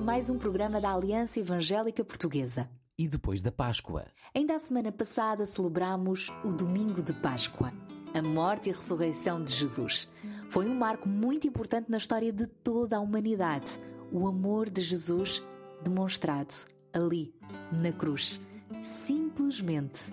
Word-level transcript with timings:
a 0.00 0.02
mais 0.02 0.30
um 0.30 0.38
programa 0.38 0.80
da 0.80 0.94
Aliança 0.94 1.38
Evangélica 1.40 2.02
Portuguesa. 2.02 2.70
E 2.98 3.06
depois 3.06 3.42
da 3.42 3.52
Páscoa? 3.52 4.06
Ainda 4.34 4.56
a 4.56 4.58
semana 4.58 4.90
passada 4.90 5.44
celebramos 5.44 6.32
o 6.42 6.48
Domingo 6.48 7.02
de 7.02 7.12
Páscoa, 7.12 7.70
a 8.14 8.22
morte 8.22 8.70
e 8.70 8.72
a 8.72 8.74
ressurreição 8.74 9.44
de 9.44 9.52
Jesus. 9.52 10.08
Foi 10.48 10.66
um 10.66 10.74
marco 10.74 11.06
muito 11.06 11.46
importante 11.46 11.90
na 11.90 11.98
história 11.98 12.32
de 12.32 12.46
toda 12.46 12.96
a 12.96 13.00
humanidade. 13.00 13.78
O 14.10 14.26
amor 14.26 14.70
de 14.70 14.80
Jesus 14.80 15.44
demonstrado 15.84 16.54
ali, 16.94 17.34
na 17.70 17.92
cruz. 17.92 18.40
Simplesmente 18.80 20.10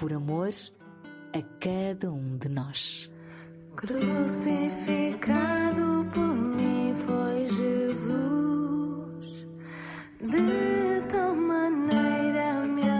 por 0.00 0.12
amor 0.12 0.50
a 1.32 1.42
cada 1.60 2.10
um 2.12 2.36
de 2.36 2.48
nós. 2.48 3.08
Crucificado 3.76 5.12
por 6.12 6.34
mim 6.34 6.92
foi 6.96 7.46
Jesus, 7.46 8.81
de 10.22 11.02
tal 11.08 11.34
maneira 11.34 12.60
me 12.60 12.91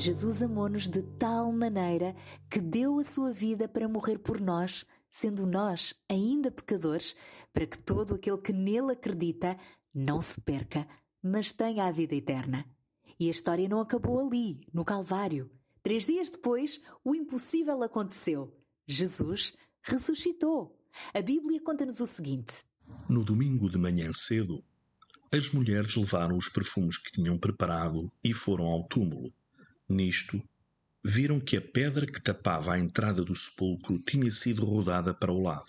Jesus 0.00 0.42
amou-nos 0.42 0.88
de 0.88 1.02
tal 1.02 1.52
maneira 1.52 2.16
que 2.50 2.58
deu 2.58 2.98
a 2.98 3.04
sua 3.04 3.34
vida 3.34 3.68
para 3.68 3.86
morrer 3.86 4.16
por 4.16 4.40
nós, 4.40 4.86
sendo 5.10 5.46
nós 5.46 5.94
ainda 6.08 6.50
pecadores, 6.50 7.14
para 7.52 7.66
que 7.66 7.76
todo 7.76 8.14
aquele 8.14 8.38
que 8.38 8.50
nele 8.50 8.92
acredita 8.92 9.58
não 9.94 10.18
se 10.18 10.40
perca, 10.40 10.88
mas 11.22 11.52
tenha 11.52 11.84
a 11.84 11.90
vida 11.90 12.14
eterna. 12.14 12.64
E 13.18 13.28
a 13.28 13.30
história 13.30 13.68
não 13.68 13.78
acabou 13.78 14.26
ali, 14.26 14.66
no 14.72 14.86
Calvário. 14.86 15.50
Três 15.82 16.06
dias 16.06 16.30
depois, 16.30 16.80
o 17.04 17.14
impossível 17.14 17.82
aconteceu. 17.82 18.56
Jesus 18.86 19.52
ressuscitou. 19.82 20.80
A 21.12 21.20
Bíblia 21.20 21.60
conta-nos 21.60 22.00
o 22.00 22.06
seguinte: 22.06 22.64
No 23.06 23.22
domingo 23.22 23.68
de 23.68 23.76
manhã 23.76 24.10
cedo, 24.14 24.64
as 25.30 25.50
mulheres 25.50 25.94
levaram 25.94 26.38
os 26.38 26.48
perfumes 26.48 26.96
que 26.96 27.12
tinham 27.12 27.36
preparado 27.36 28.10
e 28.24 28.32
foram 28.32 28.64
ao 28.64 28.88
túmulo. 28.88 29.30
Nisto, 29.90 30.40
viram 31.04 31.40
que 31.40 31.56
a 31.56 31.60
pedra 31.60 32.06
que 32.06 32.22
tapava 32.22 32.74
a 32.74 32.78
entrada 32.78 33.24
do 33.24 33.34
sepulcro 33.34 33.98
tinha 33.98 34.30
sido 34.30 34.64
rodada 34.64 35.12
para 35.12 35.32
o 35.32 35.42
lado. 35.42 35.68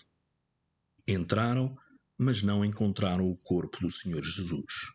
Entraram, 1.08 1.76
mas 2.16 2.40
não 2.40 2.64
encontraram 2.64 3.28
o 3.28 3.36
corpo 3.36 3.80
do 3.80 3.90
Senhor 3.90 4.22
Jesus. 4.22 4.92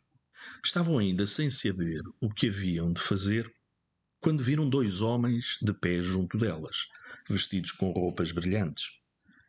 Estavam 0.64 0.98
ainda 0.98 1.26
sem 1.26 1.50
saber 1.50 2.02
o 2.22 2.34
que 2.34 2.48
haviam 2.48 2.94
de 2.94 3.02
fazer 3.02 3.54
quando 4.22 4.42
viram 4.42 4.70
dois 4.70 5.02
homens 5.02 5.58
de 5.62 5.74
pé 5.74 6.02
junto 6.02 6.38
delas. 6.38 6.88
vestidos 7.30 7.74
com 7.74 7.92
roupas 7.92 8.32
brilhantes. 8.32 9.02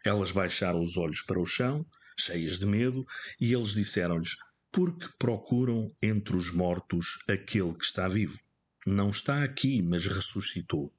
Elas 0.05 0.33
baixaram 0.33 0.83
os 0.83 0.97
olhos 0.97 1.23
para 1.23 1.41
o 1.41 1.47
chão, 1.47 1.87
cheias 2.19 2.59
de 2.59 2.67
medo, 2.67 3.07
e 3.41 3.53
eles 3.53 3.75
disseram-lhes: 3.75 4.35
Por 4.73 4.99
que 4.99 5.09
procuram 5.21 5.89
entre 6.03 6.37
os 6.37 6.53
mortos 6.53 7.19
aquele 7.29 7.75
que 7.75 7.85
está 7.85 8.09
vivo? 8.09 8.48
Não 8.91 9.11
está 9.11 9.45
aqui, 9.45 9.83
mas 9.83 10.07
ressuscitou. 10.07 10.91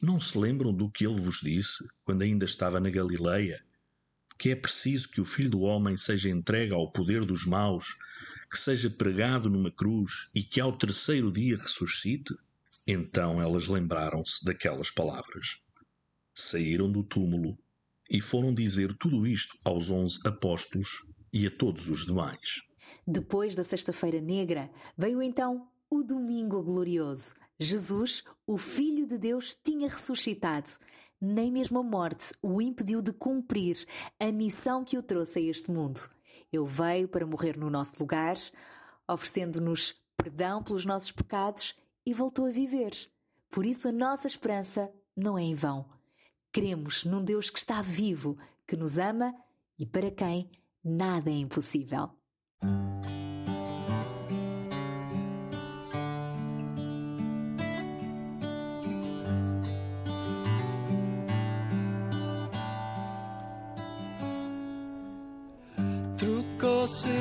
Não 0.00 0.20
se 0.20 0.38
lembram 0.38 0.72
do 0.72 0.88
que 0.88 1.04
ele 1.04 1.20
vos 1.20 1.40
disse 1.42 1.84
quando 2.04 2.22
ainda 2.22 2.44
estava 2.44 2.78
na 2.78 2.88
Galileia? 2.88 3.60
Que 4.38 4.50
é 4.50 4.54
preciso 4.54 5.08
que 5.08 5.20
o 5.20 5.24
Filho 5.24 5.50
do 5.50 5.60
Homem 5.62 5.96
seja 5.96 6.30
entregue 6.30 6.72
ao 6.72 6.92
poder 6.92 7.24
dos 7.24 7.44
maus, 7.44 7.96
que 8.48 8.56
seja 8.56 8.88
pregado 8.88 9.50
numa 9.50 9.72
cruz 9.72 10.30
e 10.32 10.44
que 10.44 10.60
ao 10.60 10.78
terceiro 10.78 11.32
dia 11.32 11.56
ressuscite? 11.56 12.32
Então 12.86 13.42
elas 13.42 13.66
lembraram-se 13.66 14.44
daquelas 14.44 14.92
palavras. 14.92 15.60
Saíram 16.32 16.92
do 16.92 17.02
túmulo 17.02 17.58
e 18.08 18.20
foram 18.20 18.54
dizer 18.54 18.96
tudo 18.96 19.26
isto 19.26 19.58
aos 19.64 19.90
onze 19.90 20.20
apóstolos 20.24 21.08
e 21.32 21.44
a 21.44 21.50
todos 21.50 21.88
os 21.88 22.06
demais. 22.06 22.62
Depois 23.04 23.56
da 23.56 23.64
Sexta-feira 23.64 24.20
Negra, 24.20 24.70
veio 24.96 25.20
então 25.20 25.68
o 25.90 26.02
Domingo 26.04 26.62
Glorioso. 26.62 27.34
Jesus, 27.58 28.22
o 28.46 28.56
Filho 28.56 29.06
de 29.06 29.18
Deus, 29.18 29.54
tinha 29.54 29.88
ressuscitado. 29.88 30.70
Nem 31.20 31.50
mesmo 31.50 31.80
a 31.80 31.82
morte 31.82 32.32
o 32.40 32.62
impediu 32.62 33.02
de 33.02 33.12
cumprir 33.12 33.84
a 34.18 34.30
missão 34.32 34.84
que 34.84 34.96
o 34.96 35.02
trouxe 35.02 35.40
a 35.40 35.42
este 35.42 35.70
mundo. 35.70 36.00
Ele 36.52 36.64
veio 36.64 37.08
para 37.08 37.26
morrer 37.26 37.58
no 37.58 37.68
nosso 37.68 37.98
lugar, 37.98 38.36
oferecendo-nos 39.08 39.94
perdão 40.16 40.62
pelos 40.62 40.86
nossos 40.86 41.12
pecados 41.12 41.74
e 42.06 42.14
voltou 42.14 42.46
a 42.46 42.50
viver. 42.50 42.92
Por 43.50 43.66
isso 43.66 43.88
a 43.88 43.92
nossa 43.92 44.26
esperança 44.26 44.90
não 45.16 45.36
é 45.36 45.42
em 45.42 45.54
vão. 45.54 45.84
Cremos 46.52 47.04
num 47.04 47.22
Deus 47.22 47.50
que 47.50 47.58
está 47.58 47.82
vivo, 47.82 48.38
que 48.66 48.76
nos 48.76 48.96
ama 48.98 49.34
e 49.78 49.84
para 49.84 50.10
quem 50.10 50.50
nada 50.82 51.30
é 51.30 51.34
impossível. 51.34 52.10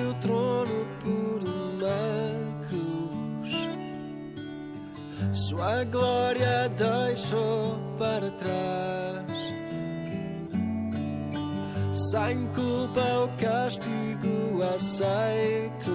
Seu 0.09 0.15
trono 0.21 0.88
por 1.03 1.39
uma 1.47 2.67
cruz. 2.67 3.53
Sua 5.31 5.83
glória 5.83 6.67
deixou 6.69 7.77
para 8.00 8.31
trás. 8.31 9.31
Sem 12.09 12.47
culpa 12.47 13.01
o 13.23 13.27
castigo 13.38 14.63
aceito 14.73 15.91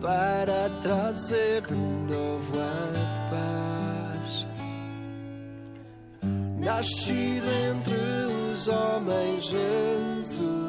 para 0.00 0.70
trazer 0.80 1.62
de 1.66 1.74
novo 1.74 2.52
a 2.56 3.30
paz. 3.30 4.46
Nascido 6.60 7.46
entre 7.68 7.96
os 8.52 8.68
homens, 8.68 9.44
Jesus, 9.46 10.61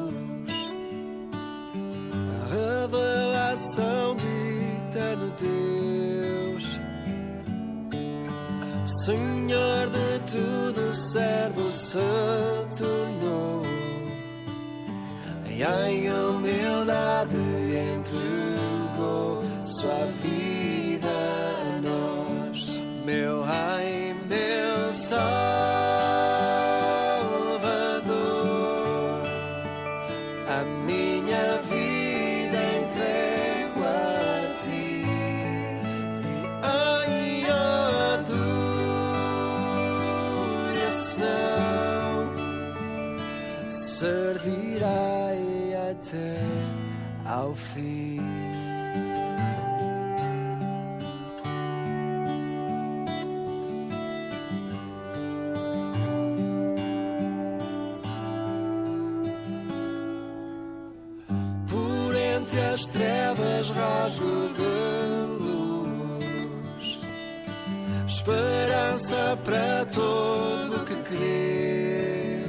revelação 2.94 4.16
de 4.16 4.88
eterno 4.88 5.32
Deus, 5.38 6.80
Senhor 9.04 9.88
de 9.90 10.32
tudo, 10.32 10.94
servo 10.94 11.70
se 11.70 11.98
tornou, 12.78 13.62
e 15.48 15.62
em 15.62 16.10
humildade 16.10 17.36
entregou 17.96 19.42
sua 19.66 20.06
vida 20.22 20.53
esperança 69.14 69.38
para 69.44 69.84
todo 69.86 70.84
que 70.84 70.94
crê. 71.08 72.40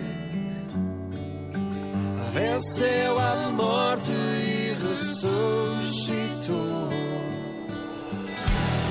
Venceu 2.33 3.19
a 3.19 3.49
morte 3.51 4.11
e 4.11 4.73
ressuscitou. 4.81 6.65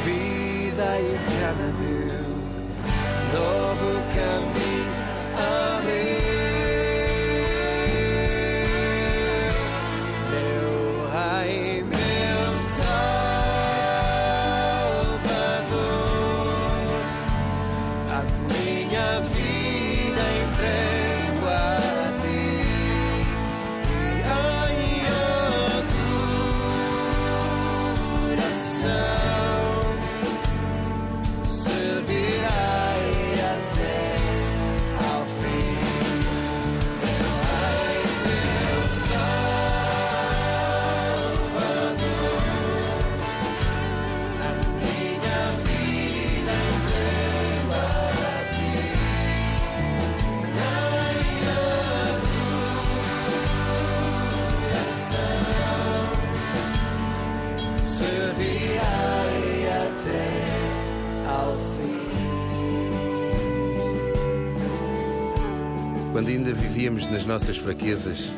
Vida 0.05 1.00
eterna 1.00 1.73
deu, 1.81 2.25
novo 3.32 3.88
caminho 4.15 4.54
vivíamos 66.84 67.10
nas 67.10 67.24
nossas 67.24 67.56
fraquezas, 67.56 68.31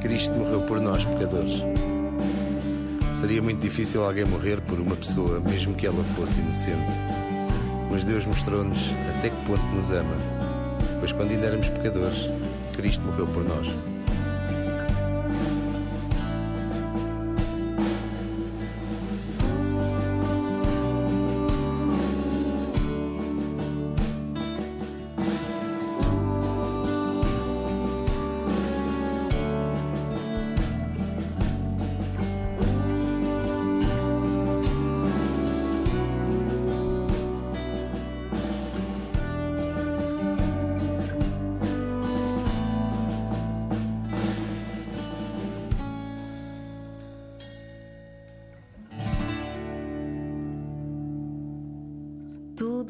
Cristo 0.00 0.32
morreu 0.32 0.60
por 0.60 0.80
nós, 0.80 1.04
pecadores. 1.04 1.60
Seria 3.18 3.42
muito 3.42 3.60
difícil 3.60 4.04
alguém 4.04 4.24
morrer 4.24 4.60
por 4.60 4.78
uma 4.78 4.94
pessoa, 4.94 5.40
mesmo 5.40 5.74
que 5.74 5.88
ela 5.88 6.04
fosse 6.14 6.38
inocente. 6.38 6.92
Mas 7.90 8.04
Deus 8.04 8.24
mostrou-nos 8.26 8.92
até 9.18 9.30
que 9.30 9.44
ponto 9.44 9.64
nos 9.74 9.90
ama, 9.90 10.16
pois 11.00 11.10
quando 11.10 11.32
ainda 11.32 11.46
éramos 11.46 11.68
pecadores, 11.68 12.30
Cristo 12.76 13.04
morreu 13.06 13.26
por 13.26 13.42
nós. 13.42 13.89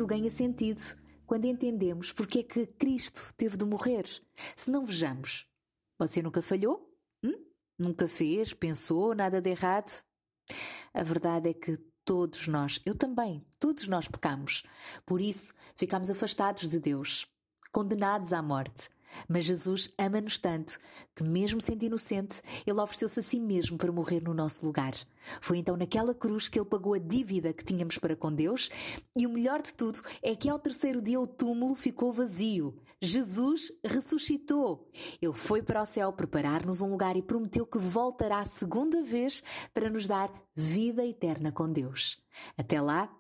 Tudo 0.01 0.07
ganha 0.07 0.31
sentido 0.31 0.81
quando 1.27 1.45
entendemos 1.45 2.11
porque 2.11 2.39
é 2.39 2.43
que 2.43 2.67
Cristo 2.67 3.35
teve 3.37 3.59
de 3.59 3.67
morrer. 3.67 4.07
Se 4.57 4.71
não 4.71 4.83
vejamos, 4.83 5.47
você 5.99 6.23
nunca 6.23 6.41
falhou? 6.41 6.91
Hum? 7.23 7.35
Nunca 7.79 8.09
fez, 8.09 8.55
pensou 8.55 9.15
nada 9.15 9.43
de 9.43 9.51
errado? 9.51 10.03
A 10.95 11.03
verdade 11.03 11.51
é 11.51 11.53
que 11.53 11.77
todos 12.03 12.49
nós, 12.49 12.81
eu 12.87 12.95
também, 12.95 13.47
todos 13.59 13.87
nós 13.89 14.09
pecamos. 14.09 14.63
Por 15.05 15.21
isso, 15.21 15.53
ficamos 15.77 16.09
afastados 16.09 16.67
de 16.67 16.81
Deus, 16.81 17.27
condenados 17.71 18.33
à 18.33 18.41
morte. 18.41 18.89
Mas 19.29 19.45
Jesus 19.45 19.93
ama-nos 19.99 20.39
tanto 20.39 20.79
que, 21.15 21.23
mesmo 21.23 21.61
sendo 21.61 21.85
inocente, 21.85 22.43
ele 22.67 22.81
ofereceu-se 22.81 23.21
a 23.21 23.23
si 23.23 23.41
mesmo 23.41 23.77
para 23.77 23.93
morrer 23.93 24.23
no 24.23 24.35
nosso 24.35 24.65
lugar. 24.65 24.93
Foi 25.41 25.59
então 25.59 25.77
naquela 25.77 26.15
cruz 26.15 26.49
que 26.49 26.59
ele 26.59 26.69
pagou 26.69 26.95
a 26.95 26.99
dívida 26.99 27.53
que 27.53 27.65
tínhamos 27.65 27.99
para 27.99 28.17
com 28.17 28.33
Deus, 28.33 28.71
e 29.17 29.27
o 29.27 29.31
melhor 29.31 29.61
de 29.63 29.75
tudo 29.75 30.01
é 30.23 30.35
que 30.35 30.49
ao 30.49 30.59
terceiro 30.59 31.03
dia 31.03 31.21
o 31.21 31.27
túmulo 31.27 31.75
ficou 31.75 32.13
vazio. 32.13 32.77
Jesus 33.03 33.73
ressuscitou. 33.85 34.91
Ele 35.21 35.33
foi 35.33 35.63
para 35.63 35.83
o 35.83 35.87
céu 35.87 36.13
preparar-nos 36.13 36.83
um 36.83 36.91
lugar 36.91 37.17
e 37.17 37.23
prometeu 37.23 37.67
que 37.67 37.79
voltará 37.79 38.41
a 38.41 38.45
segunda 38.45 39.03
vez 39.03 39.43
para 39.73 39.89
nos 39.89 40.07
dar 40.07 40.31
vida 40.55 41.05
eterna 41.05 41.51
com 41.51 41.71
Deus. 41.71 42.19
Até 42.59 42.81
lá, 42.81 43.11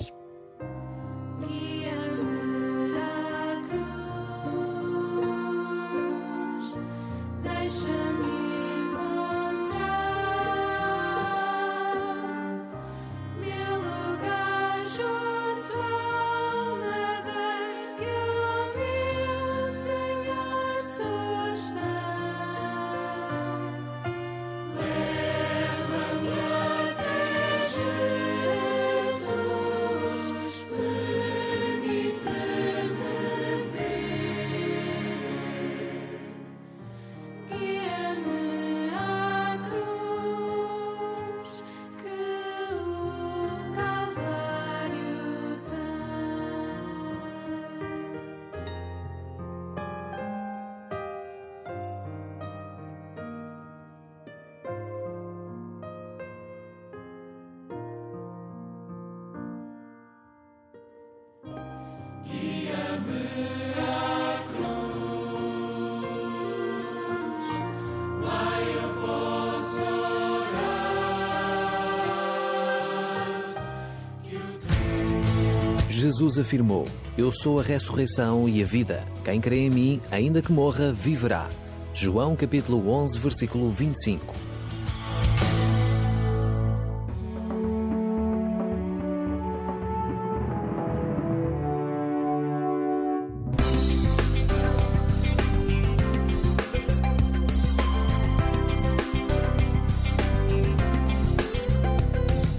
Jesus 76.23 76.39
afirmou: 76.39 76.87
Eu 77.17 77.33
sou 77.33 77.59
a 77.59 77.63
ressurreição 77.63 78.47
e 78.47 78.63
a 78.63 78.65
vida. 78.65 79.05
Quem 79.25 79.41
crê 79.41 79.57
em 79.57 79.69
mim, 79.69 80.01
ainda 80.09 80.41
que 80.41 80.53
morra, 80.53 80.93
viverá. 80.93 81.49
João 81.93 82.33
capítulo 82.33 82.89
11, 82.89 83.19
versículo 83.19 83.69
25. 83.69 84.33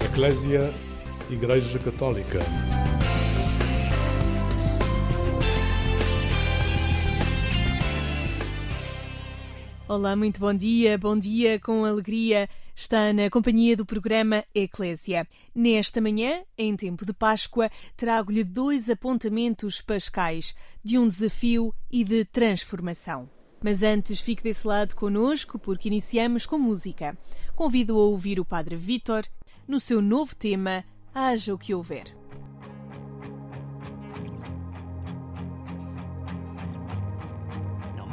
Eclésia 0.03 0.71
Igreja 1.31 1.79
Católica. 1.79 2.39
Olá, 9.95 10.13
muito 10.13 10.41
bom 10.41 10.53
dia, 10.53 10.97
bom 10.97 11.17
dia 11.17 11.57
com 11.57 11.85
alegria. 11.85 12.49
Está 12.75 13.13
na 13.13 13.29
companhia 13.29 13.77
do 13.77 13.85
programa 13.85 14.43
Eclésia. 14.53 15.25
Nesta 15.55 16.01
manhã, 16.01 16.41
em 16.57 16.75
tempo 16.75 17.05
de 17.05 17.13
Páscoa, 17.13 17.71
trago-lhe 17.95 18.43
dois 18.43 18.89
apontamentos 18.89 19.79
pascais 19.79 20.53
de 20.83 20.97
um 20.99 21.07
desafio 21.07 21.73
e 21.89 22.03
de 22.03 22.25
transformação. 22.25 23.29
Mas 23.63 23.83
antes, 23.83 24.19
fique 24.19 24.43
desse 24.43 24.67
lado 24.67 24.97
conosco 24.97 25.57
porque 25.57 25.87
iniciamos 25.87 26.45
com 26.45 26.59
música. 26.59 27.17
Convido 27.55 27.97
a 27.97 28.03
ouvir 28.03 28.37
o 28.37 28.43
Padre 28.43 28.75
Vítor 28.75 29.23
no 29.65 29.79
seu 29.79 30.01
novo 30.01 30.35
tema 30.35 30.83
Haja 31.13 31.53
o 31.53 31.57
que 31.57 31.73
houver. 31.73 32.13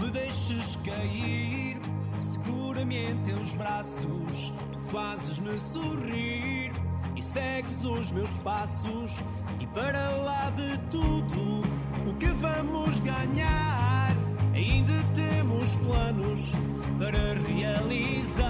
Me 0.02 0.10
deixes 0.10 0.76
cair, 0.84 1.78
segura-me 2.18 3.10
em 3.10 3.16
teus 3.18 3.54
braços. 3.54 4.52
Tu 4.72 4.78
fazes-me 4.90 5.56
sorrir 5.58 6.72
e 7.14 7.22
segues 7.22 7.84
os 7.84 8.10
meus 8.10 8.38
passos. 8.40 9.22
E 9.60 9.66
para 9.68 10.10
lá 10.18 10.50
de 10.50 10.76
tudo, 10.90 11.62
o 12.08 12.14
que 12.14 12.26
vamos 12.26 12.98
ganhar? 13.00 14.08
Ainda 14.54 14.92
temos 15.14 15.76
planos 15.76 16.52
para 16.98 17.34
realizar. 17.48 18.42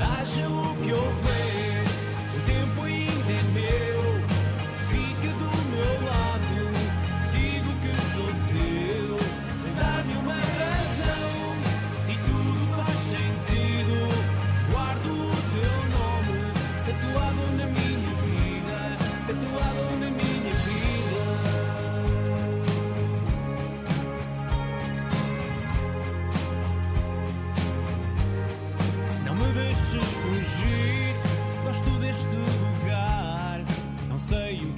Haja 0.00 0.48
o 0.48 0.76
que 0.82 0.92
houver, 0.92 1.84
o 2.36 2.40
tempo 2.46 2.82
ainda 2.82 3.09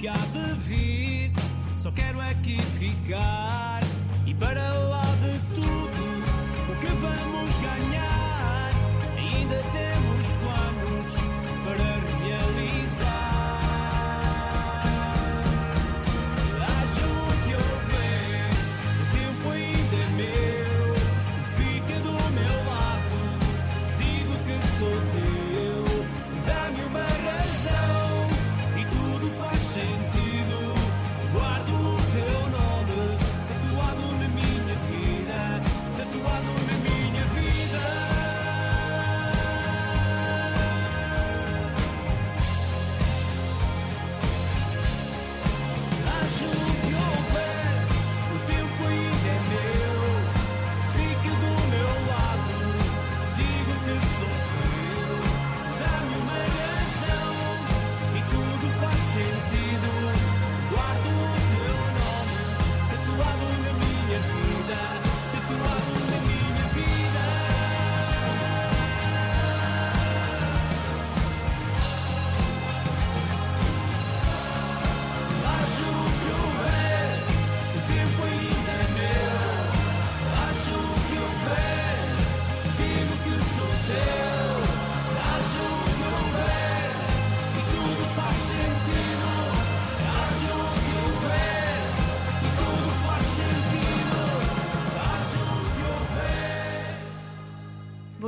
que 0.03 0.09
há 0.09 0.17
de 0.17 0.53
vir, 0.67 1.31
só 1.81 1.89
quero 1.89 2.19
aqui 2.19 2.61
ficar. 2.77 3.79
E 4.27 4.33
para 4.33 4.73
lá 4.73 5.02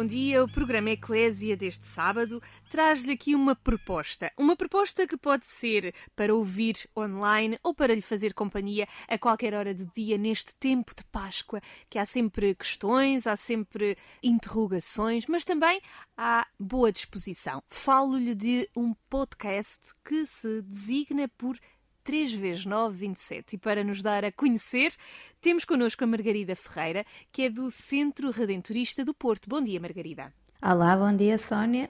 Bom 0.05 0.09
dia, 0.09 0.43
o 0.43 0.47
programa 0.47 0.91
Eclésia 0.91 1.57
deste 1.57 1.83
sábado 1.83 2.39
traz-lhe 2.69 3.13
aqui 3.13 3.33
uma 3.33 3.55
proposta. 3.55 4.31
Uma 4.37 4.55
proposta 4.55 5.07
que 5.07 5.17
pode 5.17 5.47
ser 5.47 5.95
para 6.15 6.31
ouvir 6.31 6.87
online 6.95 7.57
ou 7.63 7.73
para 7.73 7.95
lhe 7.95 8.03
fazer 8.03 8.31
companhia 8.35 8.87
a 9.07 9.17
qualquer 9.17 9.55
hora 9.55 9.73
do 9.73 9.83
dia 9.95 10.15
neste 10.15 10.53
tempo 10.59 10.93
de 10.95 11.03
Páscoa, 11.05 11.59
que 11.89 11.97
há 11.97 12.05
sempre 12.05 12.53
questões, 12.53 13.25
há 13.25 13.35
sempre 13.35 13.97
interrogações, 14.21 15.25
mas 15.25 15.43
também 15.43 15.81
há 16.15 16.45
boa 16.59 16.91
disposição. 16.91 17.63
Falo-lhe 17.67 18.35
de 18.35 18.69
um 18.77 18.93
podcast 19.09 19.91
que 20.07 20.27
se 20.27 20.61
designa 20.61 21.27
por 21.35 21.57
3 22.05 22.33
vezes 22.33 22.65
9, 22.65 22.95
27. 22.95 23.55
E 23.55 23.57
para 23.57 23.83
nos 23.83 24.01
dar 24.03 24.23
a 24.23 24.31
conhecer, 24.31 24.93
temos 25.41 25.65
connosco 25.65 26.03
a 26.03 26.07
Margarida 26.07 26.55
Ferreira, 26.55 27.03
que 27.31 27.41
é 27.41 27.49
do 27.49 27.71
Centro 27.71 28.29
Redentorista 28.29 29.03
do 29.03 29.13
Porto. 29.13 29.49
Bom 29.49 29.59
dia, 29.59 29.79
Margarida. 29.79 30.31
Olá, 30.61 30.95
bom 30.95 31.13
dia, 31.15 31.37
Sónia. 31.37 31.89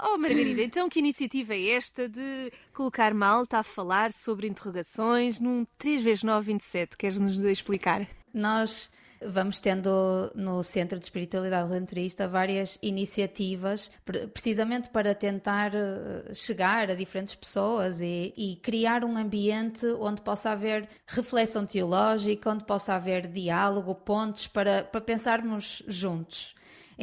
Oh, 0.00 0.16
Margarida, 0.16 0.62
então 0.62 0.88
que 0.88 1.00
iniciativa 1.00 1.54
é 1.54 1.70
esta 1.70 2.08
de 2.08 2.52
colocar 2.72 3.12
malta 3.12 3.58
a 3.58 3.62
falar 3.64 4.12
sobre 4.12 4.46
interrogações 4.46 5.40
num 5.40 5.66
3 5.76 6.02
vezes 6.02 6.22
9, 6.22 6.46
27? 6.46 6.96
Queres 6.96 7.20
nos 7.20 7.36
explicar? 7.42 8.08
Nós 8.32 8.90
vamos 9.26 9.60
tendo 9.60 10.30
no 10.34 10.62
Centro 10.62 10.98
de 10.98 11.04
Espiritualidade 11.04 11.68
Redentorista 11.68 12.28
várias 12.28 12.78
iniciativas 12.82 13.90
pre- 14.04 14.26
precisamente 14.26 14.88
para 14.88 15.14
tentar 15.14 15.74
eh, 15.74 16.34
chegar 16.34 16.90
a 16.90 16.94
diferentes 16.94 17.34
pessoas 17.34 18.00
e, 18.00 18.32
e 18.36 18.56
criar 18.56 19.04
um 19.04 19.16
ambiente 19.16 19.86
onde 20.00 20.22
possa 20.22 20.50
haver 20.50 20.88
reflexão 21.06 21.66
teológica, 21.66 22.50
onde 22.50 22.64
possa 22.64 22.94
haver 22.94 23.26
diálogo, 23.26 23.94
pontos 23.94 24.46
para, 24.46 24.84
para 24.84 25.00
pensarmos 25.00 25.82
juntos. 25.86 26.54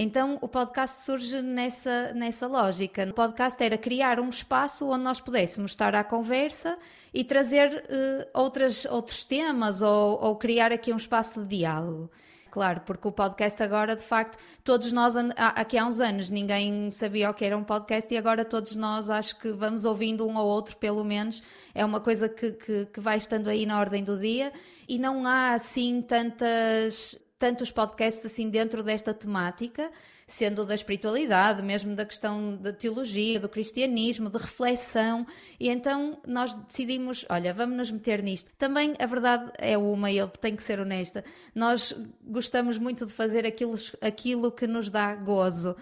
Então 0.02 0.40
o 0.42 0.48
podcast 0.48 1.04
surge 1.04 1.42
nessa, 1.42 2.14
nessa 2.14 2.48
lógica. 2.48 3.04
O 3.04 3.14
podcast 3.14 3.62
era 3.62 3.78
criar 3.78 4.18
um 4.22 4.30
espaço 4.30 4.90
onde 4.90 5.04
nós 5.04 5.20
pudéssemos 5.20 5.72
estar 5.72 5.94
à 5.94 6.06
conversa 6.06 6.78
e 7.14 7.22
trazer 7.26 7.84
eh, 7.90 8.30
outras, 8.34 8.86
outros 8.86 9.26
temas 9.26 9.82
ou, 9.82 10.18
ou 10.24 10.38
criar 10.38 10.72
aqui 10.72 10.94
um 10.94 10.96
espaço 10.96 11.42
de 11.42 11.50
diálogo. 11.50 12.10
Claro, 12.50 12.80
porque 12.86 13.10
o 13.10 13.12
podcast 13.12 13.62
agora, 13.62 13.94
de 13.94 14.02
facto, 14.02 14.38
todos 14.64 14.94
nós, 14.94 15.16
aqui 15.36 15.78
há 15.78 15.86
uns 15.86 16.00
anos, 16.00 16.30
ninguém 16.30 16.90
sabia 16.92 17.30
o 17.30 17.34
que 17.34 17.44
era 17.44 17.58
um 17.58 17.64
podcast 17.66 18.12
e 18.14 18.18
agora 18.18 18.46
todos 18.46 18.78
nós 18.78 19.10
acho 19.10 19.38
que 19.38 19.52
vamos 19.52 19.84
ouvindo 19.84 20.26
um 20.26 20.38
ou 20.38 20.48
outro, 20.48 20.78
pelo 20.78 21.04
menos. 21.04 21.44
É 21.76 21.84
uma 21.84 22.00
coisa 22.00 22.30
que, 22.30 22.54
que, 22.54 22.86
que 22.86 23.02
vai 23.02 23.18
estando 23.18 23.50
aí 23.50 23.66
na 23.66 23.78
ordem 23.78 24.02
do 24.02 24.18
dia 24.18 24.54
e 24.88 24.98
não 24.98 25.28
há 25.28 25.56
assim 25.56 26.02
tantas 26.02 27.20
tantos 27.40 27.72
podcasts 27.72 28.26
assim 28.26 28.50
dentro 28.50 28.84
desta 28.84 29.14
temática, 29.14 29.90
sendo 30.28 30.66
da 30.66 30.76
espiritualidade, 30.76 31.64
mesmo 31.64 31.96
da 31.96 32.06
questão 32.06 32.58
da 32.58 32.74
teologia, 32.74 33.40
do 33.40 33.48
cristianismo, 33.48 34.30
de 34.30 34.38
reflexão, 34.38 35.26
e 35.58 35.70
então 35.70 36.22
nós 36.28 36.54
decidimos, 36.54 37.26
olha, 37.30 37.54
vamos 37.54 37.78
nos 37.78 37.92
meter 37.92 38.22
nisto. 38.22 38.52
Também 38.58 38.94
a 39.00 39.06
verdade 39.06 39.52
é 39.58 39.78
uma, 39.78 40.12
e 40.12 40.18
eu 40.18 40.28
tenho 40.28 40.58
que 40.58 40.64
ser 40.64 40.80
honesta, 40.80 41.24
nós 41.56 41.96
gostamos 42.22 42.78
muito 42.78 43.06
de 43.06 43.14
fazer 43.14 43.46
aquilo, 43.48 43.76
aquilo 44.02 44.52
que 44.52 44.68
nos 44.68 44.92
dá 44.92 45.16
gozo. 45.16 45.76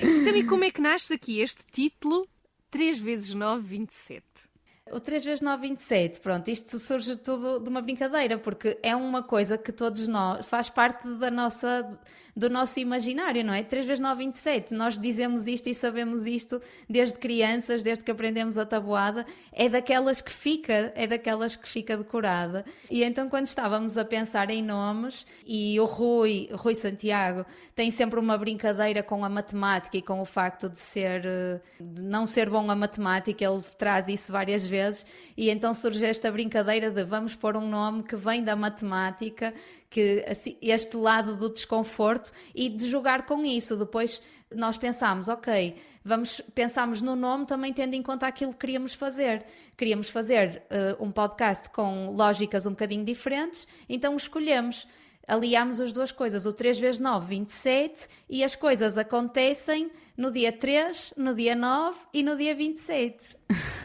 Então, 0.00 0.34
e 0.34 0.44
como 0.44 0.64
é 0.64 0.70
que 0.70 0.80
nasce 0.80 1.12
aqui 1.12 1.40
este 1.40 1.66
título 1.66 2.26
3 2.70 2.98
vezes 3.00 3.34
9, 3.34 3.66
27? 3.66 4.24
O 4.94 5.00
3 5.00 5.24
vezes 5.24 5.40
9, 5.40 5.70
27, 5.70 6.20
pronto, 6.20 6.48
isto 6.48 6.78
surge 6.78 7.16
tudo 7.16 7.58
de 7.58 7.68
uma 7.68 7.82
brincadeira, 7.82 8.38
porque 8.38 8.78
é 8.80 8.94
uma 8.94 9.24
coisa 9.24 9.58
que 9.58 9.72
todos 9.72 10.06
nós, 10.06 10.46
faz 10.46 10.70
parte 10.70 11.08
da 11.18 11.32
nossa, 11.32 11.98
do 12.36 12.50
nosso 12.50 12.80
imaginário, 12.80 13.44
não 13.44 13.54
é? 13.54 13.62
3 13.62 13.86
vezes 13.86 14.00
9, 14.00 14.24
27, 14.24 14.74
nós 14.74 14.98
dizemos 14.98 15.46
isto 15.46 15.68
e 15.68 15.74
sabemos 15.74 16.26
isto 16.26 16.60
desde 16.88 17.18
crianças, 17.18 17.82
desde 17.82 18.02
que 18.02 18.10
aprendemos 18.10 18.58
a 18.58 18.66
tabuada, 18.66 19.24
é 19.52 19.68
daquelas 19.68 20.20
que 20.20 20.32
fica, 20.32 20.92
é 20.96 21.06
daquelas 21.06 21.54
que 21.54 21.68
fica 21.68 21.96
decorada. 21.96 22.64
E 22.90 23.04
então 23.04 23.28
quando 23.28 23.46
estávamos 23.46 23.96
a 23.96 24.04
pensar 24.04 24.50
em 24.50 24.62
nomes, 24.62 25.26
e 25.46 25.78
o 25.78 25.84
Rui, 25.84 26.48
Rui 26.52 26.74
Santiago, 26.74 27.46
tem 27.74 27.90
sempre 27.90 28.18
uma 28.18 28.36
brincadeira 28.36 29.02
com 29.02 29.24
a 29.24 29.28
matemática 29.28 29.96
e 29.96 30.02
com 30.02 30.20
o 30.20 30.24
facto 30.24 30.68
de 30.68 30.78
ser, 30.78 31.24
eh, 31.24 31.60
de 31.80 32.02
não 32.02 32.26
ser 32.26 32.50
bom 32.50 32.68
a 32.70 32.74
matemática, 32.74 33.44
ele 33.44 33.62
traz 33.78 34.08
isso 34.08 34.32
várias 34.32 34.66
vezes 34.66 35.06
e 35.36 35.50
então 35.50 35.72
surge 35.72 36.04
esta 36.04 36.30
brincadeira 36.32 36.90
de 36.90 37.04
vamos 37.04 37.34
pôr 37.34 37.56
um 37.56 37.68
nome 37.68 38.02
que 38.02 38.16
vem 38.16 38.42
da 38.42 38.56
matemática, 38.56 39.54
que 39.94 40.24
assim, 40.26 40.56
este 40.60 40.96
lado 40.96 41.36
do 41.36 41.48
desconforto 41.48 42.32
e 42.52 42.68
de 42.68 42.90
jogar 42.90 43.26
com 43.26 43.44
isso. 43.44 43.76
Depois 43.76 44.20
nós 44.52 44.76
pensámos, 44.76 45.28
ok, 45.28 45.76
vamos 46.04 46.40
pensámos 46.52 47.00
no 47.00 47.14
nome 47.14 47.46
também 47.46 47.72
tendo 47.72 47.94
em 47.94 48.02
conta 48.02 48.26
aquilo 48.26 48.52
que 48.52 48.58
queríamos 48.58 48.92
fazer. 48.92 49.44
Queríamos 49.76 50.10
fazer 50.10 50.64
uh, 50.68 51.04
um 51.04 51.12
podcast 51.12 51.70
com 51.70 52.10
lógicas 52.10 52.66
um 52.66 52.70
bocadinho 52.70 53.04
diferentes, 53.04 53.68
então 53.88 54.16
escolhemos. 54.16 54.88
Aliámos 55.28 55.80
as 55.80 55.92
duas 55.92 56.10
coisas, 56.10 56.44
o 56.44 56.52
3 56.52 56.78
vezes 56.78 57.00
9, 57.00 57.26
27, 57.28 58.08
e 58.28 58.42
as 58.44 58.54
coisas 58.54 58.98
acontecem 58.98 59.90
no 60.16 60.30
dia 60.30 60.52
3, 60.52 61.14
no 61.16 61.34
dia 61.34 61.54
9 61.54 61.98
e 62.12 62.22
no 62.22 62.36
dia 62.36 62.54
27. 62.54 63.36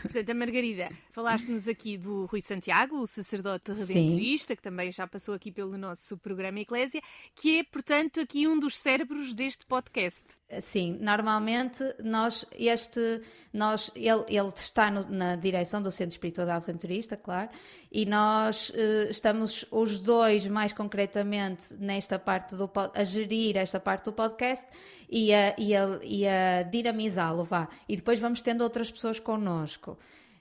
Portanto, 0.01 0.29
a 0.29 0.33
Margarida, 0.33 0.89
falaste-nos 1.11 1.67
aqui 1.67 1.97
do 1.97 2.25
Rui 2.25 2.41
Santiago, 2.41 3.01
o 3.01 3.07
sacerdote 3.07 3.73
redentorista, 3.73 4.55
que 4.55 4.61
também 4.61 4.91
já 4.91 5.05
passou 5.05 5.35
aqui 5.35 5.51
pelo 5.51 5.77
nosso 5.77 6.17
programa 6.17 6.59
Eclésia, 6.59 7.01
que 7.35 7.59
é, 7.59 7.63
portanto, 7.63 8.21
aqui 8.21 8.47
um 8.47 8.57
dos 8.57 8.77
cérebros 8.77 9.33
deste 9.33 9.65
podcast. 9.65 10.25
Sim, 10.61 10.97
normalmente 11.01 11.83
nós, 12.01 12.45
este, 12.53 13.21
nós, 13.53 13.91
ele, 13.95 14.23
ele 14.29 14.49
está 14.55 14.89
no, 14.89 15.07
na 15.09 15.35
direção 15.35 15.81
do 15.81 15.91
Centro 15.91 16.09
de 16.09 16.15
Espiritualidade 16.15 16.65
Redentorista, 16.65 17.17
claro, 17.17 17.49
e 17.91 18.05
nós 18.05 18.69
uh, 18.69 19.09
estamos 19.09 19.65
os 19.69 19.99
dois, 19.99 20.47
mais 20.47 20.71
concretamente, 20.71 21.73
nesta 21.75 22.17
parte 22.17 22.55
do 22.55 22.69
a 22.93 23.03
gerir 23.03 23.57
esta 23.57 23.79
parte 23.79 24.05
do 24.05 24.13
podcast 24.13 24.67
e 25.09 25.33
a, 25.33 25.55
e 25.57 25.75
a, 25.75 25.99
e 26.03 26.27
a 26.27 26.63
dinamizá-lo, 26.63 27.43
vá. 27.43 27.67
E 27.87 27.95
depois 27.95 28.19
vamos 28.19 28.41
tendo 28.41 28.61
outras 28.61 28.89
pessoas 28.89 29.19
connosco. 29.19 29.48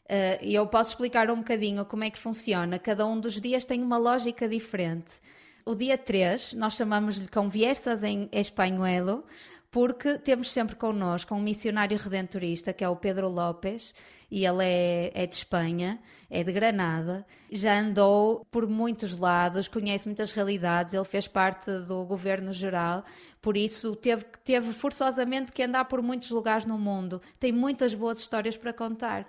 Uh, 0.08 0.38
e 0.40 0.54
eu 0.54 0.66
posso 0.66 0.92
explicar 0.92 1.30
um 1.30 1.36
bocadinho 1.36 1.84
como 1.84 2.04
é 2.04 2.10
que 2.10 2.18
funciona. 2.18 2.78
Cada 2.78 3.06
um 3.06 3.20
dos 3.20 3.40
dias 3.40 3.64
tem 3.64 3.82
uma 3.82 3.98
lógica 3.98 4.48
diferente. 4.48 5.20
O 5.64 5.74
dia 5.74 5.98
3, 5.98 6.54
nós 6.54 6.74
chamamos-lhe 6.74 7.28
Conversas 7.28 8.02
em 8.02 8.28
Espanholo, 8.32 9.24
porque 9.70 10.18
temos 10.18 10.50
sempre 10.50 10.76
connosco 10.76 11.34
um 11.34 11.40
missionário 11.40 11.98
redentorista, 11.98 12.72
que 12.72 12.82
é 12.82 12.88
o 12.88 12.96
Pedro 12.96 13.28
López, 13.28 13.94
e 14.30 14.44
ele 14.44 14.64
é, 14.64 15.10
é, 15.14 15.26
de 15.26 15.34
Espanha, 15.34 15.98
é 16.30 16.44
de 16.44 16.52
Granada, 16.52 17.26
já 17.50 17.78
andou 17.78 18.46
por 18.50 18.66
muitos 18.66 19.18
lados, 19.18 19.68
conhece 19.68 20.06
muitas 20.06 20.32
realidades, 20.32 20.94
ele 20.94 21.04
fez 21.04 21.26
parte 21.26 21.70
do 21.86 22.04
governo 22.04 22.52
geral, 22.52 23.04
por 23.40 23.56
isso 23.56 23.96
teve, 23.96 24.24
teve 24.44 24.72
forçosamente 24.72 25.52
que 25.52 25.62
andar 25.62 25.86
por 25.86 26.02
muitos 26.02 26.30
lugares 26.30 26.66
no 26.66 26.78
mundo, 26.78 27.20
tem 27.38 27.52
muitas 27.52 27.94
boas 27.94 28.18
histórias 28.18 28.56
para 28.56 28.72
contar. 28.72 29.26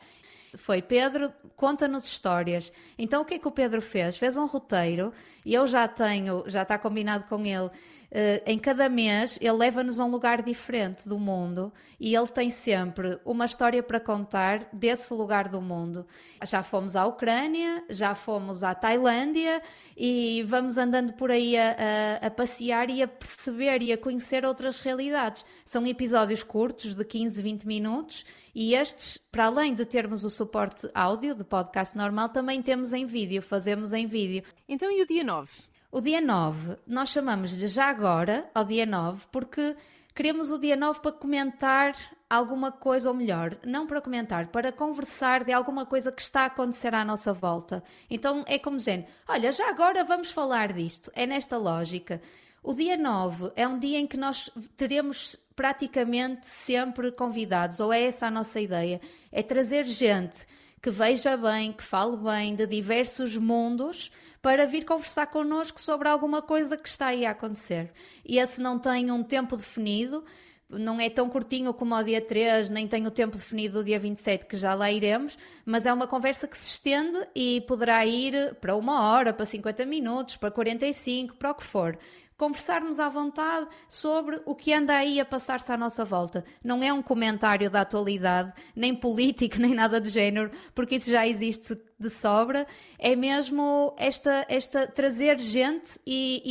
Foi 0.57 0.81
Pedro, 0.81 1.31
conta-nos 1.55 2.05
histórias. 2.05 2.73
Então 2.97 3.21
o 3.21 3.25
que 3.25 3.35
é 3.35 3.39
que 3.39 3.47
o 3.47 3.51
Pedro 3.51 3.81
fez? 3.81 4.17
Fez 4.17 4.35
um 4.35 4.47
roteiro 4.47 5.13
e 5.45 5.53
eu 5.53 5.67
já 5.67 5.87
tenho, 5.87 6.43
já 6.47 6.63
está 6.63 6.77
combinado 6.77 7.25
com 7.25 7.45
ele. 7.45 7.69
Uh, 8.11 8.41
em 8.43 8.57
cada 8.57 8.89
mês 8.89 9.37
ele 9.39 9.51
leva-nos 9.51 9.99
a 9.99 10.05
um 10.05 10.09
lugar 10.09 10.41
diferente 10.41 11.07
do 11.07 11.19
mundo 11.19 11.71
e 11.99 12.15
ele 12.15 12.27
tem 12.27 12.49
sempre 12.49 13.19
uma 13.23 13.45
história 13.45 13.83
para 13.83 13.99
contar 13.99 14.67
desse 14.73 15.13
lugar 15.13 15.47
do 15.47 15.61
mundo. 15.61 16.07
Já 16.43 16.63
fomos 16.63 16.95
à 16.95 17.05
Ucrânia, 17.05 17.83
já 17.87 18.15
fomos 18.15 18.63
à 18.63 18.73
Tailândia 18.73 19.61
e 19.95 20.43
vamos 20.47 20.75
andando 20.77 21.13
por 21.13 21.29
aí 21.29 21.55
a, 21.55 21.75
a, 22.23 22.27
a 22.27 22.31
passear 22.31 22.89
e 22.89 23.03
a 23.03 23.07
perceber 23.07 23.83
e 23.83 23.93
a 23.93 23.97
conhecer 23.97 24.43
outras 24.43 24.79
realidades. 24.79 25.45
São 25.63 25.85
episódios 25.85 26.41
curtos 26.41 26.95
de 26.95 27.05
15, 27.05 27.39
20 27.43 27.67
minutos 27.67 28.25
e 28.55 28.73
estes, 28.73 29.17
para 29.17 29.45
além 29.45 29.75
de 29.75 29.85
termos 29.85 30.23
o 30.23 30.31
suporte 30.31 30.89
áudio 30.95 31.35
de 31.35 31.43
podcast 31.43 31.95
normal, 31.95 32.29
também 32.29 32.59
temos 32.61 32.91
em 32.91 33.05
vídeo, 33.05 33.41
fazemos 33.41 33.93
em 33.93 34.07
vídeo. 34.07 34.43
Então 34.67 34.91
e 34.91 35.03
o 35.03 35.05
dia 35.05 35.23
9? 35.23 35.68
O 35.91 36.01
dia 36.01 36.21
9, 36.21 36.77
nós 36.85 37.09
chamamos-lhe 37.09 37.67
já 37.67 37.85
agora 37.89 38.47
ao 38.53 38.63
dia 38.63 38.85
9 38.85 39.25
porque 39.31 39.75
queremos 40.13 40.51
o 40.51 40.59
dia 40.59 40.75
9 40.75 40.99
para 40.99 41.11
comentar 41.11 41.95
alguma 42.29 42.71
coisa, 42.71 43.09
ou 43.09 43.15
melhor, 43.15 43.57
não 43.65 43.87
para 43.87 43.99
comentar, 43.99 44.49
para 44.49 44.71
conversar 44.71 45.43
de 45.43 45.51
alguma 45.51 45.87
coisa 45.87 46.11
que 46.11 46.21
está 46.21 46.41
a 46.41 46.45
acontecer 46.45 46.93
à 46.93 47.03
nossa 47.03 47.33
volta. 47.33 47.83
Então 48.07 48.43
é 48.45 48.59
como 48.59 48.77
dizendo: 48.77 49.05
olha, 49.27 49.51
já 49.51 49.67
agora 49.67 50.03
vamos 50.03 50.29
falar 50.29 50.73
disto. 50.73 51.11
É 51.15 51.25
nesta 51.25 51.57
lógica. 51.57 52.21
O 52.61 52.75
dia 52.75 52.95
9 52.95 53.51
é 53.55 53.67
um 53.67 53.79
dia 53.79 53.97
em 53.97 54.05
que 54.05 54.17
nós 54.17 54.51
teremos 54.77 55.35
praticamente 55.55 56.45
sempre 56.45 57.11
convidados, 57.11 57.79
ou 57.79 57.91
é 57.91 58.03
essa 58.03 58.27
a 58.27 58.31
nossa 58.31 58.61
ideia: 58.61 59.01
é 59.31 59.41
trazer 59.41 59.87
gente 59.87 60.45
que 60.81 60.89
veja 60.89 61.35
bem, 61.35 61.71
que 61.73 61.83
fale 61.83 62.17
bem 62.17 62.55
de 62.55 62.65
diversos 62.65 63.35
mundos 63.35 64.11
para 64.41 64.65
vir 64.65 64.85
conversar 64.85 65.27
connosco 65.27 65.81
sobre 65.81 66.07
alguma 66.07 66.41
coisa 66.41 66.77
que 66.77 66.87
está 66.87 67.07
aí 67.07 67.25
a 67.25 67.31
acontecer. 67.31 67.91
E 68.25 68.39
esse 68.39 68.61
não 68.61 68.79
tem 68.79 69.11
um 69.11 69.23
tempo 69.23 69.57
definido, 69.57 70.23
não 70.69 71.01
é 71.01 71.09
tão 71.09 71.27
curtinho 71.29 71.73
como 71.73 71.95
ao 71.95 72.03
dia 72.03 72.21
3, 72.21 72.69
nem 72.69 72.87
tem 72.87 73.05
o 73.07 73.11
tempo 73.11 73.35
definido 73.35 73.79
do 73.79 73.83
dia 73.83 73.99
27, 73.99 74.45
que 74.45 74.55
já 74.55 74.73
lá 74.73 74.91
iremos, 74.91 75.37
mas 75.65 75.85
é 75.85 75.91
uma 75.91 76.07
conversa 76.07 76.47
que 76.47 76.57
se 76.57 76.67
estende 76.67 77.17
e 77.35 77.61
poderá 77.61 78.05
ir 78.05 78.55
para 78.61 78.75
uma 78.75 79.11
hora, 79.11 79.33
para 79.33 79.45
50 79.45 79.85
minutos, 79.85 80.37
para 80.37 80.51
45, 80.51 81.35
para 81.35 81.51
o 81.51 81.55
que 81.55 81.63
for. 81.63 81.97
Conversarmos 82.39 83.01
à 83.01 83.09
vontade 83.09 83.67
sobre 83.85 84.41
o 84.45 84.55
que 84.55 84.73
anda 84.73 84.95
aí 84.95 85.19
a 85.19 85.25
passar-se 85.25 85.73
à 85.73 85.77
nossa 85.77 86.05
volta. 86.05 86.45
Não 86.63 86.81
é 86.81 86.93
um 86.93 87.01
comentário 87.01 87.69
da 87.69 87.81
atualidade, 87.81 88.53
nem 88.73 88.95
político, 88.95 89.59
nem 89.59 89.73
nada 89.75 89.99
de 89.99 90.07
género, 90.07 90.49
porque 90.73 90.95
isso 90.95 91.11
já 91.11 91.27
existe 91.27 91.77
de 91.99 92.09
sobra. 92.09 92.65
É 92.97 93.13
mesmo 93.13 93.93
esta, 93.97 94.45
esta 94.47 94.87
trazer 94.87 95.37
gente 95.37 95.99
e, 96.07 96.41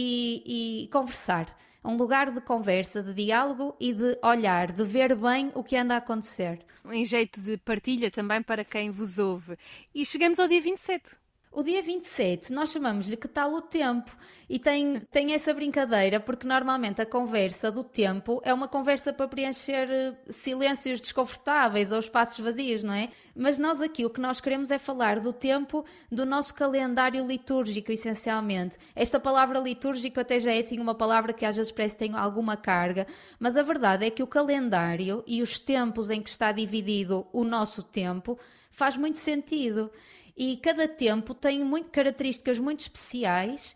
e, 0.45 0.85
e 0.85 0.89
conversar 0.89 1.57
um 1.83 1.97
lugar 1.97 2.31
de 2.31 2.41
conversa, 2.43 3.03
de 3.03 3.15
diálogo 3.15 3.75
e 3.81 3.95
de 3.95 4.19
olhar, 4.23 4.71
de 4.71 4.85
ver 4.85 5.17
bem 5.17 5.51
o 5.55 5.65
que 5.65 5.75
anda 5.75 5.95
a 5.95 5.99
acontecer. 5.99 6.59
Em 6.85 7.03
jeito 7.03 7.41
de 7.41 7.57
partilha 7.57 8.11
também 8.11 8.43
para 8.43 8.63
quem 8.63 8.91
vos 8.91 9.19
ouve. 9.19 9.57
E 9.95 10.05
chegamos 10.05 10.39
ao 10.39 10.47
dia 10.47 10.61
27. 10.61 11.17
O 11.51 11.63
dia 11.63 11.83
27, 11.83 12.53
nós 12.53 12.71
chamamos-lhe 12.71 13.17
que 13.17 13.27
tal 13.27 13.55
o 13.55 13.63
tempo 13.63 14.15
e 14.51 14.59
tem, 14.59 15.01
tem 15.11 15.33
essa 15.33 15.55
brincadeira 15.55 16.21
porque 16.21 16.47
normalmente 16.47 17.01
a 17.01 17.07
conversa 17.07 17.73
do 17.73 17.83
tempo 17.83 18.41
é 18.45 18.53
uma 18.53 18.69
conversa 18.69 19.15
para 19.15 19.27
preencher 19.27 19.91
eh, 19.91 20.15
silêncios 20.29 21.01
desconfortáveis 21.01 21.91
ou 21.91 21.99
espaços 22.01 22.39
vazios, 22.39 22.83
não 22.83 22.93
é? 22.93 23.09
Mas 23.35 23.59
nós 23.59 23.81
aqui 23.81 24.05
o 24.05 24.11
que 24.11 24.21
nós 24.21 24.43
queremos 24.43 24.71
é 24.71 24.79
falar 24.79 25.21
do 25.21 25.33
tempo 25.33 25.87
do 26.13 26.27
nosso 26.27 26.55
calendário 26.55 27.27
litúrgico, 27.27 27.91
essencialmente. 27.91 28.77
Esta 28.95 29.19
palavra 29.19 29.59
litúrgico 29.59 30.21
até 30.21 30.39
já 30.39 30.53
é 30.53 30.59
assim 30.59 30.79
uma 30.79 30.95
palavra 30.95 31.33
que 31.33 31.47
às 31.47 31.57
vezes 31.57 31.73
parece 31.73 31.97
que 31.97 32.05
tem 32.05 32.15
alguma 32.15 32.59
carga, 32.59 33.07
mas 33.41 33.57
a 33.57 33.63
verdade 33.63 34.05
é 34.05 34.11
que 34.11 34.23
o 34.23 34.27
calendário 34.27 35.25
e 35.27 35.41
os 35.43 35.59
tempos 35.59 36.11
em 36.11 36.21
que 36.21 36.29
está 36.29 36.53
dividido 36.53 37.27
o 37.33 37.43
nosso 37.43 37.83
tempo 37.83 38.39
faz 38.71 38.97
muito 38.97 39.19
sentido 39.19 39.91
e 40.39 40.57
cada 40.57 40.87
tempo 40.87 41.35
tem 41.35 41.65
muito 41.65 41.91
características 41.91 42.61
muito 42.61 42.81
especiais. 42.81 43.75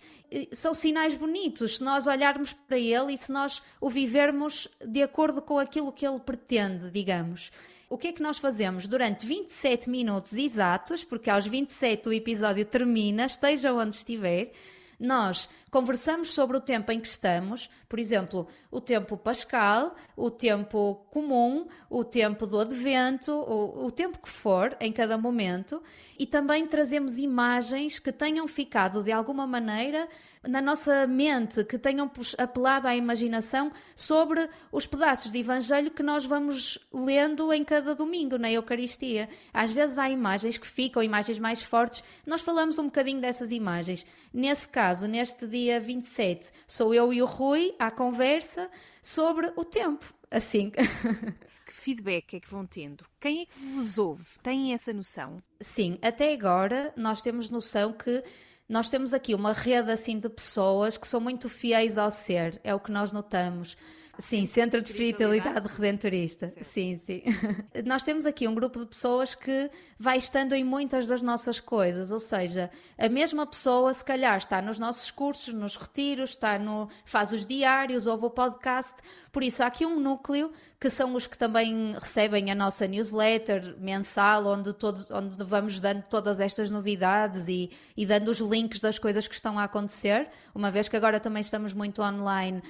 São 0.53 0.73
sinais 0.73 1.13
bonitos 1.17 1.79
se 1.79 1.85
nós 1.85 2.07
olharmos 2.07 2.53
para 2.53 2.79
ele 2.79 3.15
e 3.15 3.19
se 3.19 3.33
nós 3.33 3.61
o 3.81 3.91
vivermos 3.91 4.69
de 4.81 5.03
acordo 5.03 5.43
com 5.43 5.59
aquilo 5.59 5.91
que 5.91 6.07
ele 6.07 6.21
pretende, 6.21 6.89
digamos. 6.93 7.51
O 7.91 7.99
que 7.99 8.09
é 8.09 8.13
que 8.13 8.23
nós 8.23 8.39
fazemos 8.39 8.87
durante 8.87 9.27
27 9.27 9.91
minutos 9.91 10.35
exatos, 10.35 11.03
porque 11.03 11.29
aos 11.29 11.49
27 11.49 12.09
o 12.09 12.13
episódio 12.13 12.65
termina, 12.65 13.27
esteja 13.27 13.75
onde 13.75 13.97
estiver, 13.97 14.53
nós 15.01 15.49
conversamos 15.73 16.35
sobre 16.35 16.59
o 16.59 16.61
tempo 16.61 16.93
em 16.93 17.01
que 17.01 17.09
estamos, 17.09 17.71
por 17.89 17.99
exemplo, 17.99 18.47
o 18.71 18.79
tempo 18.79 19.17
pascal, 19.17 19.97
o 20.15 20.31
tempo 20.31 21.07
comum, 21.11 21.67
o 21.89 22.05
tempo 22.05 22.47
do 22.47 22.61
advento, 22.61 23.33
o, 23.33 23.87
o 23.87 23.91
tempo 23.91 24.19
que 24.19 24.29
for 24.29 24.77
em 24.79 24.93
cada 24.93 25.17
momento, 25.17 25.83
e 26.19 26.27
também 26.27 26.67
trazemos 26.67 27.17
imagens 27.17 27.99
que 27.99 28.13
tenham 28.13 28.47
ficado 28.47 29.03
de 29.03 29.11
alguma 29.11 29.47
maneira 29.47 30.07
na 30.47 30.61
nossa 30.61 31.07
mente, 31.07 31.65
que 31.65 31.79
tenham 31.79 32.11
apelado 32.37 32.89
à 32.89 32.97
imaginação 32.97 33.71
sobre 33.95 34.49
os 34.73 34.87
pedaços 34.87 35.31
de 35.31 35.39
Evangelho 35.39 35.91
que 35.91 36.03
nós 36.03 36.25
vamos 36.25 36.79
lendo 36.93 37.53
em 37.53 37.65
cada 37.65 37.95
domingo 37.95 38.37
na 38.37 38.51
Eucaristia. 38.51 39.29
Às 39.55 39.73
vezes 39.73 39.99
há 39.99 40.11
imagens 40.11 40.59
que 40.59 40.67
ficam, 40.67 41.03
imagens 41.03 41.39
mais 41.39 41.63
fortes, 41.63 42.03
nós 42.27 42.43
falamos 42.43 42.79
um 42.79 42.87
bocadinho 42.87 43.21
dessas 43.21 43.53
imagens. 43.53 44.05
Nesse 44.35 44.69
caso, 44.69 45.07
neste 45.07 45.47
dia 45.47 45.62
27, 45.81 46.51
sou 46.67 46.95
eu 46.95 47.13
e 47.13 47.23
o 47.23 47.27
Rui 47.27 47.75
à 47.79 47.91
conversa 47.91 48.71
sobre 49.03 49.53
o 49.57 49.65
tempo. 49.65 50.15
Assim. 50.31 50.73
Que 51.65 51.73
feedback 51.79 52.35
é 52.35 52.41
que 52.41 52.51
vão 52.51 52.67
tendo? 52.67 53.03
Quem 53.19 53.41
é 53.43 53.47
que 53.47 53.59
vos 53.59 53.97
ouve? 53.97 54.39
Têm 54.43 54.75
essa 54.75 54.93
noção? 54.93 55.43
Sim, 55.59 55.97
até 56.03 56.35
agora 56.35 56.93
nós 56.97 57.23
temos 57.23 57.49
noção 57.49 57.95
que 57.95 58.23
nós 58.69 58.91
temos 58.91 59.15
aqui 59.15 59.35
uma 59.35 59.53
rede 59.53 59.91
assim 59.91 60.19
de 60.19 60.29
pessoas 60.29 60.99
que 60.99 61.07
são 61.07 61.19
muito 61.19 61.49
fiéis 61.49 61.97
ao 61.97 62.11
ser, 62.11 62.61
é 62.63 62.75
o 62.75 62.81
que 62.81 62.93
nós 62.93 63.11
notamos. 63.11 63.75
Sim, 64.23 64.47
Centro 64.47 64.81
de 64.81 64.89
Espiritualidade 64.89 65.67
Redentorista. 65.67 66.55
Sim, 66.61 66.97
sim. 66.97 67.23
Nós 67.85 68.05
temos 68.05 68.25
aqui 68.25 68.47
um 68.47 68.55
grupo 68.55 68.79
de 68.79 68.87
pessoas 68.87 69.35
que 69.35 69.69
vai 69.99 70.17
estando 70.17 70.53
em 70.53 70.63
muitas 70.63 71.09
das 71.09 71.23
nossas 71.23 71.59
coisas, 71.59 72.13
ou 72.13 72.21
seja, 72.21 72.71
a 72.97 73.09
mesma 73.09 73.45
pessoa 73.45 73.93
se 73.93 74.05
calhar 74.05 74.39
está 74.39 74.63
nos 74.63 74.79
nossos 74.79 75.11
cursos, 75.11 75.53
nos 75.53 75.75
retiros, 75.77 76.31
está 76.31 76.57
no 76.57 76.89
faz 77.05 77.33
os 77.33 77.45
diários, 77.45 78.07
ouve 78.07 78.27
o 78.27 78.31
podcast. 78.31 79.03
Por 79.33 79.43
isso 79.43 79.61
há 79.61 79.67
aqui 79.67 79.85
um 79.85 79.99
núcleo 79.99 80.53
que 80.79 80.89
são 80.89 81.15
os 81.15 81.27
que 81.27 81.37
também 81.37 81.93
recebem 81.95 82.49
a 82.53 82.55
nossa 82.55 82.87
newsletter 82.87 83.77
mensal, 83.81 84.47
onde, 84.47 84.73
todos, 84.73 85.11
onde 85.11 85.37
vamos 85.43 85.81
dando 85.81 86.05
todas 86.05 86.39
estas 86.39 86.71
novidades 86.71 87.49
e, 87.49 87.73
e 87.97 88.07
dando 88.07 88.29
os 88.29 88.39
links 88.39 88.79
das 88.79 89.01
coisas 89.01 89.27
que 89.27 89.35
estão 89.35 89.59
a 89.59 89.65
acontecer, 89.65 90.29
uma 90.55 90.71
vez 90.71 90.89
que 90.89 90.97
agora 90.97 91.19
também 91.19 91.41
estamos 91.41 91.73
muito 91.73 92.01
online 92.01 92.63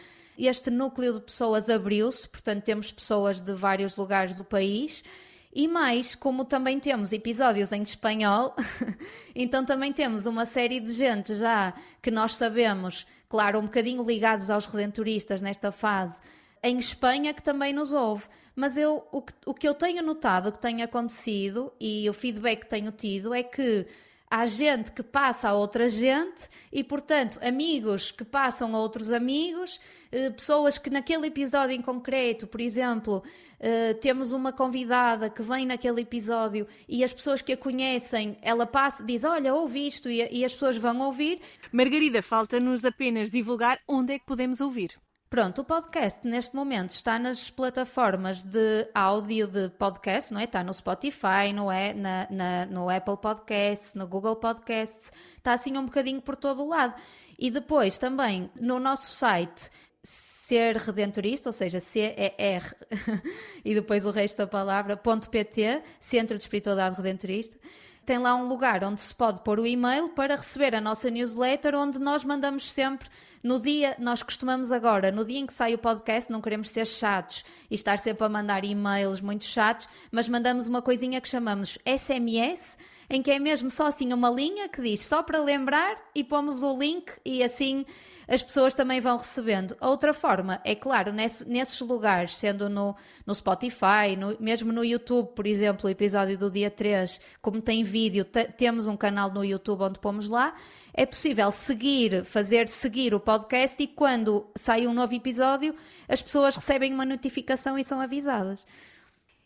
este 0.46 0.70
núcleo 0.70 1.14
de 1.14 1.20
pessoas 1.20 1.68
abriu-se, 1.68 2.28
portanto, 2.28 2.64
temos 2.64 2.90
pessoas 2.90 3.40
de 3.40 3.52
vários 3.52 3.96
lugares 3.96 4.34
do 4.34 4.44
país. 4.44 5.02
E 5.54 5.68
mais, 5.68 6.14
como 6.14 6.46
também 6.46 6.80
temos 6.80 7.12
episódios 7.12 7.72
em 7.72 7.82
espanhol, 7.82 8.56
então 9.36 9.64
também 9.64 9.92
temos 9.92 10.24
uma 10.24 10.46
série 10.46 10.80
de 10.80 10.92
gente 10.92 11.34
já 11.36 11.74
que 12.00 12.10
nós 12.10 12.36
sabemos, 12.36 13.06
claro, 13.28 13.58
um 13.58 13.64
bocadinho 13.64 14.02
ligados 14.02 14.48
aos 14.48 14.64
redentoristas 14.64 15.42
nesta 15.42 15.70
fase, 15.70 16.22
em 16.62 16.78
Espanha 16.78 17.34
que 17.34 17.42
também 17.42 17.72
nos 17.74 17.92
ouve. 17.92 18.24
Mas 18.56 18.78
eu, 18.78 19.06
o, 19.12 19.20
que, 19.20 19.32
o 19.44 19.52
que 19.52 19.68
eu 19.68 19.74
tenho 19.74 20.02
notado, 20.02 20.48
o 20.48 20.52
que 20.52 20.60
tem 20.60 20.82
acontecido 20.82 21.70
e 21.78 22.08
o 22.08 22.14
feedback 22.14 22.60
que 22.60 22.68
tenho 22.68 22.90
tido 22.90 23.34
é 23.34 23.42
que 23.42 23.86
há 24.32 24.46
gente 24.46 24.90
que 24.92 25.02
passa 25.02 25.50
a 25.50 25.52
outra 25.52 25.90
gente 25.90 26.48
e, 26.72 26.82
portanto, 26.82 27.38
amigos 27.42 28.10
que 28.10 28.24
passam 28.24 28.74
a 28.74 28.78
outros 28.78 29.12
amigos, 29.12 29.78
eh, 30.10 30.30
pessoas 30.30 30.78
que 30.78 30.88
naquele 30.88 31.26
episódio 31.26 31.76
em 31.76 31.82
concreto, 31.82 32.46
por 32.46 32.58
exemplo, 32.58 33.22
eh, 33.60 33.92
temos 33.92 34.32
uma 34.32 34.50
convidada 34.50 35.28
que 35.28 35.42
vem 35.42 35.66
naquele 35.66 36.00
episódio 36.00 36.66
e 36.88 37.04
as 37.04 37.12
pessoas 37.12 37.42
que 37.42 37.52
a 37.52 37.56
conhecem, 37.58 38.38
ela 38.40 38.64
passa, 38.66 39.04
diz: 39.04 39.22
Olha, 39.22 39.54
ouvi 39.54 39.86
isto 39.86 40.08
e, 40.08 40.26
e 40.32 40.46
as 40.46 40.54
pessoas 40.54 40.78
vão 40.78 41.00
ouvir. 41.00 41.38
Margarida, 41.70 42.22
falta-nos 42.22 42.86
apenas 42.86 43.30
divulgar 43.30 43.80
onde 43.86 44.14
é 44.14 44.18
que 44.18 44.24
podemos 44.24 44.62
ouvir. 44.62 44.98
Pronto, 45.32 45.62
o 45.62 45.64
podcast 45.64 46.28
neste 46.28 46.54
momento 46.54 46.90
está 46.90 47.18
nas 47.18 47.48
plataformas 47.48 48.42
de 48.42 48.86
áudio 48.94 49.46
de 49.46 49.70
podcast, 49.70 50.30
não 50.30 50.38
é? 50.38 50.44
Está 50.44 50.62
no 50.62 50.74
Spotify, 50.74 51.54
no, 51.54 51.72
é, 51.72 51.94
na, 51.94 52.26
na, 52.30 52.66
no 52.66 52.90
Apple 52.90 53.16
Podcasts, 53.16 53.94
no 53.94 54.06
Google 54.06 54.36
Podcasts, 54.36 55.10
está 55.38 55.54
assim 55.54 55.74
um 55.78 55.86
bocadinho 55.86 56.20
por 56.20 56.36
todo 56.36 56.62
o 56.62 56.68
lado. 56.68 57.00
E 57.38 57.50
depois 57.50 57.96
também 57.96 58.50
no 58.60 58.78
nosso 58.78 59.10
site 59.10 59.70
ser 60.02 60.76
redentorista, 60.76 61.48
ou 61.48 61.52
seja, 61.54 61.80
C-E-R 61.80 62.64
e 63.64 63.74
depois 63.74 64.04
o 64.04 64.10
resto 64.10 64.36
da 64.36 64.46
palavra, 64.46 64.98
.pt, 64.98 65.82
Centro 65.98 66.36
de 66.36 66.42
Espiritualidade 66.42 66.98
Redentorista 66.98 67.58
tem 68.04 68.18
lá 68.18 68.34
um 68.34 68.46
lugar 68.48 68.82
onde 68.84 69.00
se 69.00 69.14
pode 69.14 69.40
pôr 69.42 69.60
o 69.60 69.66
e-mail 69.66 70.08
para 70.08 70.36
receber 70.36 70.74
a 70.74 70.80
nossa 70.80 71.10
newsletter, 71.10 71.74
onde 71.74 71.98
nós 71.98 72.24
mandamos 72.24 72.70
sempre 72.70 73.08
no 73.42 73.58
dia, 73.58 73.96
nós 73.98 74.22
costumamos 74.22 74.70
agora, 74.70 75.10
no 75.10 75.24
dia 75.24 75.38
em 75.38 75.46
que 75.46 75.52
sai 75.52 75.74
o 75.74 75.78
podcast, 75.78 76.30
não 76.30 76.40
queremos 76.40 76.70
ser 76.70 76.86
chatos 76.86 77.44
e 77.70 77.74
estar 77.74 77.98
sempre 77.98 78.24
a 78.24 78.28
mandar 78.28 78.64
e-mails 78.64 79.20
muito 79.20 79.44
chatos, 79.44 79.88
mas 80.10 80.28
mandamos 80.28 80.68
uma 80.68 80.80
coisinha 80.80 81.20
que 81.20 81.28
chamamos 81.28 81.76
SMS, 81.84 82.78
em 83.10 83.20
que 83.20 83.30
é 83.30 83.38
mesmo 83.38 83.70
só 83.70 83.86
assim 83.86 84.12
uma 84.12 84.30
linha 84.30 84.68
que 84.68 84.80
diz 84.80 85.04
só 85.04 85.22
para 85.22 85.42
lembrar 85.42 85.96
e 86.14 86.22
pomos 86.22 86.62
o 86.62 86.78
link 86.78 87.12
e 87.24 87.42
assim 87.42 87.84
as 88.32 88.42
pessoas 88.42 88.72
também 88.72 88.98
vão 88.98 89.18
recebendo. 89.18 89.76
Outra 89.78 90.14
forma, 90.14 90.58
é 90.64 90.74
claro, 90.74 91.12
nesse, 91.12 91.46
nesses 91.46 91.78
lugares, 91.82 92.34
sendo 92.34 92.66
no, 92.66 92.96
no 93.26 93.34
Spotify, 93.34 94.16
no, 94.18 94.34
mesmo 94.40 94.72
no 94.72 94.82
YouTube, 94.82 95.34
por 95.34 95.46
exemplo, 95.46 95.86
o 95.86 95.90
episódio 95.90 96.38
do 96.38 96.50
dia 96.50 96.70
3, 96.70 97.20
como 97.42 97.60
tem 97.60 97.82
vídeo, 97.82 98.24
temos 98.56 98.86
um 98.86 98.96
canal 98.96 99.30
no 99.30 99.44
YouTube 99.44 99.82
onde 99.82 99.98
pomos 99.98 100.30
lá, 100.30 100.54
é 100.94 101.04
possível 101.04 101.50
seguir, 101.50 102.24
fazer 102.24 102.68
seguir 102.68 103.12
o 103.12 103.20
podcast 103.20 103.82
e 103.82 103.86
quando 103.86 104.46
sai 104.56 104.86
um 104.86 104.94
novo 104.94 105.14
episódio, 105.14 105.74
as 106.08 106.22
pessoas 106.22 106.54
recebem 106.54 106.90
uma 106.94 107.04
notificação 107.04 107.78
e 107.78 107.84
são 107.84 108.00
avisadas. 108.00 108.64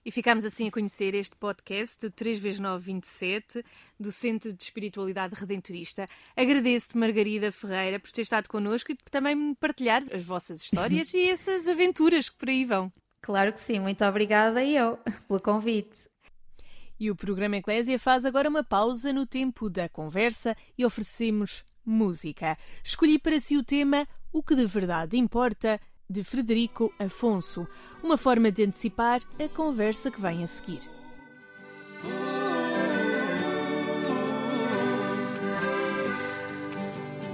E 0.06 0.12
ficamos 0.12 0.44
assim 0.44 0.68
a 0.68 0.70
conhecer 0.70 1.16
este 1.16 1.34
podcast 1.34 2.08
3x927 2.10 3.64
do 3.98 4.12
Centro 4.12 4.52
de 4.52 4.62
Espiritualidade 4.62 5.34
Redentorista. 5.34 6.06
Agradeço-te, 6.36 6.96
Margarida 6.96 7.50
Ferreira, 7.50 7.98
por 7.98 8.12
ter 8.12 8.22
estado 8.22 8.48
connosco 8.48 8.92
e 8.92 8.96
também 9.10 9.34
me 9.34 9.56
partilhar 9.56 10.00
as 10.12 10.22
vossas 10.22 10.62
histórias 10.62 11.10
e 11.12 11.28
essas 11.28 11.66
aventuras 11.66 12.30
que 12.30 12.36
por 12.36 12.48
aí 12.48 12.64
vão. 12.64 12.92
Claro 13.20 13.52
que 13.52 13.58
sim, 13.58 13.80
muito 13.80 14.04
obrigada 14.04 14.62
e 14.62 14.76
eu 14.76 14.96
pelo 15.26 15.40
convite. 15.40 16.08
E 17.00 17.10
o 17.10 17.16
programa 17.16 17.56
Eclésia 17.56 17.98
faz 17.98 18.24
agora 18.24 18.48
uma 18.48 18.62
pausa 18.62 19.12
no 19.12 19.26
tempo 19.26 19.68
da 19.68 19.88
conversa 19.88 20.56
e 20.78 20.86
oferecemos 20.86 21.64
música. 21.84 22.56
Escolhi 22.80 23.18
para 23.18 23.40
si 23.40 23.56
o 23.56 23.64
tema 23.64 24.06
O 24.32 24.40
que 24.40 24.54
de 24.54 24.66
verdade 24.66 25.16
importa, 25.16 25.80
de 26.08 26.22
Frederico 26.22 26.92
Afonso, 26.98 27.66
uma 28.02 28.16
forma 28.16 28.50
de 28.50 28.64
antecipar 28.64 29.20
a 29.38 29.48
conversa 29.48 30.10
que 30.10 30.20
vem 30.20 30.44
a 30.44 30.46
seguir. 30.46 30.80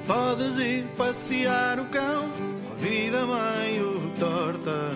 Podes 0.07 0.59
ir 0.59 0.85
passear 0.97 1.79
o 1.79 1.85
cão 1.87 2.29
com 2.29 2.73
a 2.73 2.77
vida 2.77 3.21
meio 3.27 4.03
torta. 4.19 4.91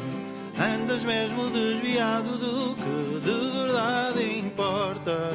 Andas 0.58 1.04
mesmo 1.04 1.50
desviado 1.50 2.38
do 2.38 2.74
que 2.74 3.20
de 3.20 3.58
verdade 3.58 4.38
importa. 4.38 5.30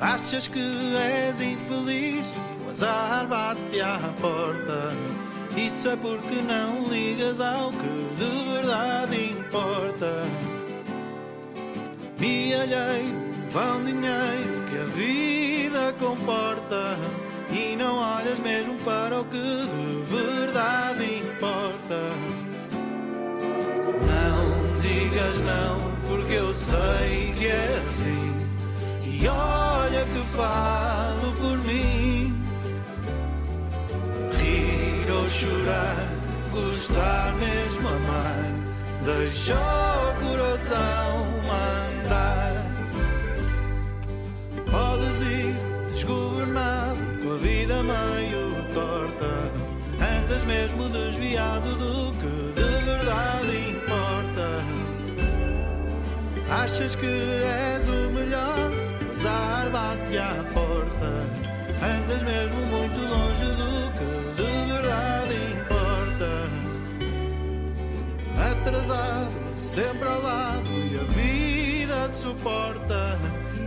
Achas 0.00 0.46
que 0.46 0.60
és 0.94 1.40
infeliz, 1.40 2.26
o 2.64 2.70
azar 2.70 3.26
bate 3.26 3.80
à 3.80 3.98
porta. 4.20 5.25
Isso 5.56 5.88
é 5.88 5.96
porque 5.96 6.34
não 6.42 6.82
ligas 6.88 7.40
ao 7.40 7.70
que 7.70 8.14
de 8.16 8.52
verdade 8.52 9.30
importa. 9.30 10.22
Milheiro, 12.20 13.14
vão 13.50 13.82
dinheiro 13.84 14.64
que 14.68 14.78
a 14.78 14.84
vida 14.84 15.94
comporta. 15.98 16.98
E 17.50 17.74
não 17.74 17.96
olhas 17.96 18.38
mesmo 18.40 18.74
para 18.80 19.20
o 19.20 19.24
que 19.24 19.38
de 19.38 20.02
verdade 20.14 21.04
importa. 21.20 22.00
Não 24.06 24.80
digas 24.82 25.38
não, 25.40 25.90
porque 26.06 26.34
eu 26.34 26.52
sei 26.52 27.34
que 27.38 27.46
é 27.46 27.76
assim. 27.78 28.36
E 29.04 29.26
olha 29.26 30.04
que 30.04 30.36
falo 30.36 31.32
por 31.40 31.58
mim. 31.64 32.05
Chorar, 35.28 35.96
gostar 36.50 37.34
mesmo 37.34 37.88
amar. 37.88 38.56
Deixa 39.04 39.54
o 39.54 40.14
coração 40.20 41.26
mandar. 41.46 42.52
Podes 44.70 45.20
ir 45.22 45.56
desgovernado 45.92 46.98
com 47.22 47.32
a 47.32 47.36
vida 47.36 47.82
meio 47.82 48.46
torta. 48.74 49.26
Andas 50.00 50.44
mesmo 50.44 50.88
desviado 50.88 51.74
do 51.76 52.12
que 52.18 52.60
de 52.60 52.84
verdade 52.84 53.70
importa. 53.70 54.46
Achas 56.50 56.94
que 56.94 57.06
és 57.06 57.88
o 57.88 58.10
melhor, 58.12 58.70
o 59.06 59.10
azar 59.10 59.70
bate 59.70 60.18
à 60.18 60.44
porta. 60.52 61.26
Andas 61.82 62.22
mesmo 62.22 62.60
muito 62.66 63.00
longe 63.00 63.44
do 63.44 63.55
Atrasado, 68.66 69.30
sempre 69.56 70.08
ao 70.08 70.20
lado 70.20 70.68
e 70.72 70.98
a 70.98 71.04
vida 71.04 72.10
suporta. 72.10 73.16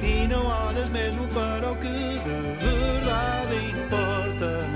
E 0.03 0.27
não 0.27 0.45
olhas 0.45 0.89
mesmo 0.89 1.25
para 1.29 1.71
o 1.71 1.75
que 1.77 1.87
de 1.87 2.65
verdade 2.65 3.55
importa. 3.79 4.67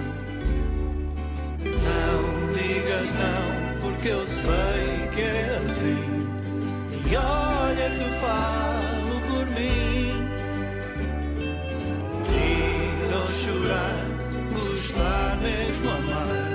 Não 1.65 2.53
digas 2.53 3.13
não, 3.15 3.81
porque 3.81 4.07
eu 4.07 4.25
sei 4.25 5.09
que 5.13 5.21
é 5.23 5.57
assim. 5.57 6.29
E 7.05 7.17
olha 7.17 7.89
que 7.89 8.09
falo 8.21 9.19
por 9.27 9.45
mim. 9.47 10.25
Ou 13.11 13.27
chorar, 13.27 14.05
gostar 14.53 15.37
mesmo 15.41 15.89
amar. 15.91 16.53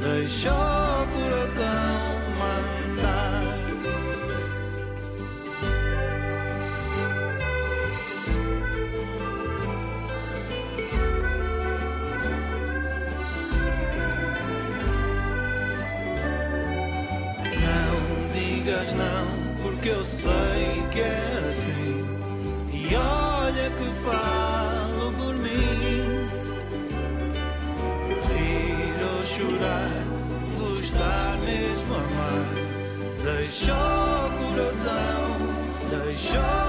Deixa 0.00 0.52
o 0.52 1.06
coração 1.08 1.89
porque 19.80 19.88
eu 19.88 20.04
sei 20.04 20.84
que 20.90 21.00
é 21.00 21.38
assim. 21.38 22.04
E 22.70 22.94
olha 22.94 23.70
que 23.70 23.84
falo 24.04 25.12
por 25.12 25.34
mim. 25.36 26.28
Rir 28.28 29.02
ou 29.02 29.24
chorar, 29.24 29.90
gostar 30.58 31.38
mesmo 31.38 31.94
amar. 31.94 32.46
Deixa 33.24 33.72
o 33.72 34.30
coração, 34.50 35.36
deixa 35.88 36.38
o 36.38 36.59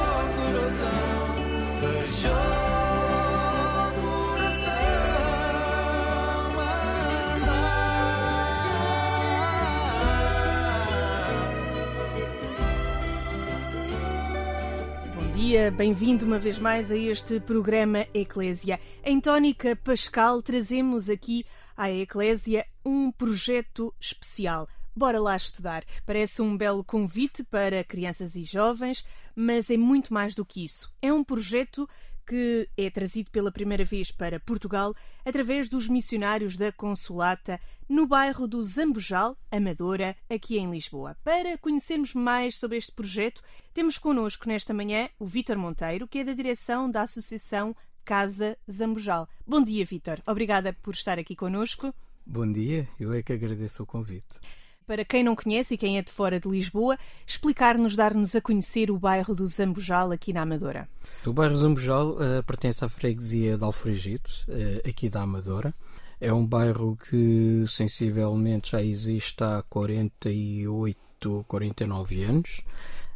dia, 15.51 15.69
bem-vindo 15.69 16.25
uma 16.25 16.39
vez 16.39 16.57
mais 16.57 16.89
a 16.89 16.95
este 16.95 17.37
programa 17.41 18.07
Eclésia. 18.13 18.79
Em 19.03 19.19
Tónica 19.19 19.75
Pascal 19.75 20.41
trazemos 20.41 21.09
aqui 21.09 21.45
à 21.75 21.91
Eclésia 21.91 22.65
um 22.85 23.11
projeto 23.11 23.93
especial. 23.99 24.65
Bora 24.95 25.19
lá 25.19 25.35
estudar. 25.35 25.83
Parece 26.05 26.41
um 26.41 26.55
belo 26.55 26.85
convite 26.85 27.43
para 27.43 27.83
crianças 27.83 28.37
e 28.37 28.43
jovens, 28.43 29.03
mas 29.35 29.69
é 29.69 29.75
muito 29.75 30.13
mais 30.13 30.33
do 30.33 30.45
que 30.45 30.63
isso. 30.63 30.89
É 31.01 31.11
um 31.11 31.21
projeto 31.21 31.85
que 32.31 32.69
é 32.77 32.89
trazido 32.89 33.29
pela 33.29 33.51
primeira 33.51 33.83
vez 33.83 34.09
para 34.09 34.39
Portugal 34.39 34.95
através 35.25 35.67
dos 35.67 35.89
missionários 35.89 36.55
da 36.55 36.71
Consolata 36.71 37.59
no 37.89 38.07
bairro 38.07 38.47
do 38.47 38.63
Zambujal, 38.63 39.37
Amadora, 39.51 40.15
aqui 40.29 40.57
em 40.57 40.71
Lisboa. 40.71 41.17
Para 41.25 41.57
conhecermos 41.57 42.13
mais 42.13 42.57
sobre 42.57 42.77
este 42.77 42.93
projeto, 42.93 43.41
temos 43.73 43.97
connosco 43.97 44.47
nesta 44.47 44.73
manhã 44.73 45.09
o 45.19 45.25
Vítor 45.25 45.57
Monteiro, 45.57 46.07
que 46.07 46.19
é 46.19 46.23
da 46.23 46.31
direção 46.31 46.89
da 46.89 47.01
Associação 47.01 47.75
Casa 48.05 48.57
Zambujal. 48.71 49.27
Bom 49.45 49.61
dia, 49.61 49.83
Vítor. 49.83 50.21
Obrigada 50.25 50.71
por 50.71 50.93
estar 50.93 51.19
aqui 51.19 51.35
connosco. 51.35 51.93
Bom 52.25 52.49
dia, 52.49 52.87
eu 52.97 53.11
é 53.11 53.21
que 53.21 53.33
agradeço 53.33 53.83
o 53.83 53.85
convite. 53.85 54.39
Para 54.85 55.05
quem 55.05 55.23
não 55.23 55.35
conhece 55.35 55.75
e 55.75 55.77
quem 55.77 55.97
é 55.97 56.01
de 56.01 56.11
fora 56.11 56.39
de 56.39 56.49
Lisboa, 56.49 56.97
explicar-nos, 57.25 57.95
dar-nos 57.95 58.35
a 58.35 58.41
conhecer 58.41 58.91
o 58.91 58.97
bairro 58.97 59.33
do 59.33 59.47
Zambujal 59.47 60.11
aqui 60.11 60.33
na 60.33 60.41
Amadora. 60.41 60.89
O 61.25 61.31
bairro 61.31 61.55
Zambujal 61.55 62.21
eh, 62.21 62.41
pertence 62.41 62.83
à 62.83 62.89
freguesia 62.89 63.57
de 63.57 63.63
Alfragide, 63.63 64.45
eh, 64.49 64.81
aqui 64.87 65.09
da 65.09 65.21
Amadora. 65.21 65.73
É 66.19 66.31
um 66.33 66.45
bairro 66.45 66.97
que 66.97 67.63
sensivelmente 67.67 68.71
já 68.71 68.83
existe 68.83 69.43
há 69.43 69.63
48, 69.63 71.45
49 71.47 72.23
anos 72.23 72.61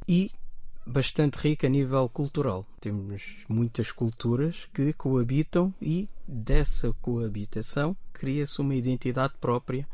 e 0.08 0.32
bastante 0.86 1.36
rico 1.38 1.66
a 1.66 1.70
nível 1.70 2.08
cultural. 2.08 2.66
Temos 2.80 3.44
muitas 3.50 3.92
culturas 3.92 4.68
que 4.74 4.94
coabitam 4.94 5.74
e 5.82 6.08
dessa 6.28 6.94
coabitação 7.02 7.96
cria-se 8.14 8.62
uma 8.62 8.76
identidade 8.76 9.34
própria, 9.42 9.88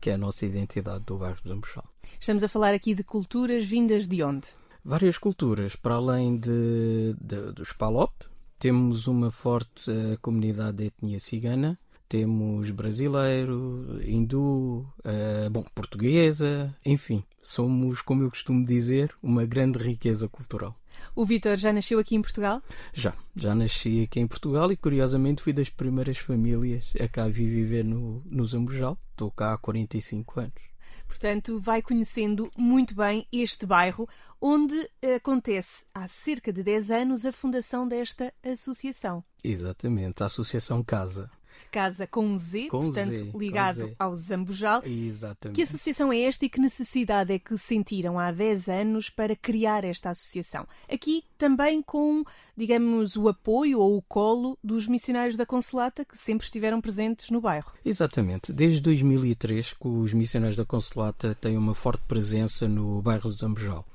que 0.00 0.10
é 0.10 0.14
a 0.14 0.18
nossa 0.18 0.46
identidade 0.46 1.04
do 1.04 1.18
bairro 1.18 1.38
de 1.42 1.48
Zambujal. 1.48 1.84
Estamos 2.18 2.42
a 2.42 2.48
falar 2.48 2.72
aqui 2.74 2.94
de 2.94 3.04
culturas 3.04 3.64
vindas 3.64 4.08
de 4.08 4.22
onde? 4.22 4.48
Várias 4.84 5.18
culturas, 5.18 5.76
para 5.76 5.94
além 5.96 6.38
de, 6.38 7.14
de- 7.20 7.52
dos 7.52 7.72
Palop, 7.72 8.12
temos 8.58 9.06
uma 9.06 9.30
forte 9.30 9.90
eh, 9.90 10.16
comunidade 10.22 10.78
de 10.78 10.84
etnia 10.86 11.20
cigana, 11.20 11.78
temos 12.08 12.70
brasileiro, 12.70 14.00
hindu, 14.02 14.86
eh, 15.04 15.48
bom, 15.50 15.64
portuguesa, 15.74 16.74
enfim, 16.84 17.22
somos, 17.42 18.00
como 18.02 18.22
eu 18.22 18.30
costumo 18.30 18.66
dizer, 18.66 19.14
uma 19.22 19.44
grande 19.44 19.78
riqueza 19.78 20.28
cultural. 20.28 20.74
O 21.14 21.24
Vítor 21.24 21.56
já 21.56 21.72
nasceu 21.72 21.98
aqui 21.98 22.14
em 22.14 22.22
Portugal? 22.22 22.62
Já, 22.92 23.14
já 23.36 23.54
nasci 23.54 24.02
aqui 24.02 24.20
em 24.20 24.26
Portugal 24.26 24.70
e 24.72 24.76
curiosamente 24.76 25.42
fui 25.42 25.52
das 25.52 25.68
primeiras 25.68 26.18
famílias 26.18 26.92
a 27.00 27.08
cá 27.08 27.28
vir 27.28 27.48
viver 27.48 27.84
no, 27.84 28.22
no 28.26 28.44
Zambujal. 28.44 28.98
Estou 29.12 29.30
cá 29.30 29.54
há 29.54 29.58
45 29.58 30.40
anos. 30.40 30.70
Portanto, 31.10 31.58
vai 31.58 31.82
conhecendo 31.82 32.50
muito 32.56 32.94
bem 32.94 33.26
este 33.32 33.66
bairro, 33.66 34.08
onde 34.40 34.76
acontece 35.16 35.84
há 35.92 36.06
cerca 36.06 36.52
de 36.52 36.62
10 36.62 36.90
anos 36.90 37.26
a 37.26 37.32
fundação 37.32 37.86
desta 37.86 38.32
associação. 38.44 39.24
Exatamente, 39.42 40.22
a 40.22 40.26
Associação 40.26 40.84
Casa. 40.84 41.28
Casa 41.70 42.06
com 42.06 42.26
um 42.26 42.36
Z, 42.36 42.68
Com 42.68 42.84
portanto, 42.84 43.16
Z, 43.16 43.30
ligado 43.34 43.86
Z. 43.86 43.94
ao 43.98 44.14
Zambujal. 44.14 44.82
Exatamente. 44.84 45.56
Que 45.56 45.62
associação 45.62 46.12
é 46.12 46.20
esta 46.20 46.44
e 46.44 46.48
que 46.48 46.60
necessidade 46.60 47.32
é 47.32 47.38
que 47.38 47.56
sentiram 47.58 48.18
há 48.18 48.30
10 48.32 48.68
anos 48.68 49.10
para 49.10 49.36
criar 49.36 49.84
esta 49.84 50.10
associação? 50.10 50.66
Aqui 50.92 51.24
também 51.38 51.82
com, 51.82 52.22
digamos, 52.56 53.16
o 53.16 53.28
apoio 53.28 53.78
ou 53.80 53.96
o 53.96 54.02
colo 54.02 54.58
dos 54.62 54.86
missionários 54.86 55.36
da 55.36 55.46
Consolata 55.46 56.04
que 56.04 56.16
sempre 56.16 56.44
estiveram 56.44 56.80
presentes 56.80 57.30
no 57.30 57.40
bairro. 57.40 57.72
Exatamente. 57.84 58.52
Desde 58.52 58.80
2003 58.80 59.72
que 59.72 59.88
os 59.88 60.12
missionários 60.12 60.56
da 60.56 60.64
Consolata 60.64 61.34
têm 61.34 61.56
uma 61.56 61.74
forte 61.74 62.02
presença 62.06 62.68
no 62.68 63.00
bairro 63.00 63.30
de 63.30 63.36
Zambujal. 63.36 63.86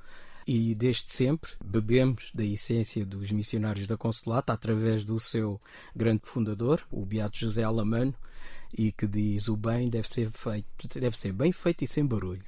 E 0.48 0.76
desde 0.76 1.12
sempre 1.12 1.52
bebemos 1.64 2.30
da 2.34 2.44
essência 2.44 3.04
dos 3.06 3.32
missionários 3.32 3.88
da 3.88 3.98
Consolata 3.98 4.54
através 4.54 5.04
do 5.04 5.20
seu 5.20 5.60
grande 5.96 6.22
fundador, 6.24 6.82
o 6.92 7.04
Beato 7.04 7.40
José 7.40 7.64
Alamano, 7.64 8.14
e 8.78 8.92
que 8.92 9.08
diz 9.08 9.48
o 9.48 9.56
bem 9.56 9.90
deve 9.90 10.08
ser 10.08 10.30
feito, 10.32 11.00
deve 11.00 11.18
ser 11.18 11.34
bem 11.34 11.52
feito 11.52 11.84
e 11.84 11.88
sem 11.88 12.06
barulho. 12.06 12.44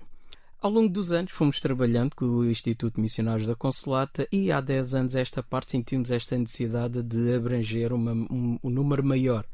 Ao 0.61 0.71
longo 0.71 0.89
dos 0.89 1.11
anos 1.11 1.31
fomos 1.31 1.59
trabalhando 1.59 2.15
com 2.15 2.25
o 2.25 2.49
Instituto 2.49 2.95
de 2.95 3.01
Missionários 3.01 3.47
da 3.47 3.55
Consolata 3.55 4.27
e 4.31 4.51
há 4.51 4.59
10 4.59 4.95
anos 4.95 5.15
esta 5.15 5.41
parte 5.43 5.71
sentimos 5.71 6.09
esta 6.11 6.37
necessidade 6.37 7.01
de 7.03 7.33
abranger 7.35 7.93
uma- 7.93 8.11
um, 8.13 8.59
um 8.63 8.69
número 8.69 9.03
maior 9.03 9.45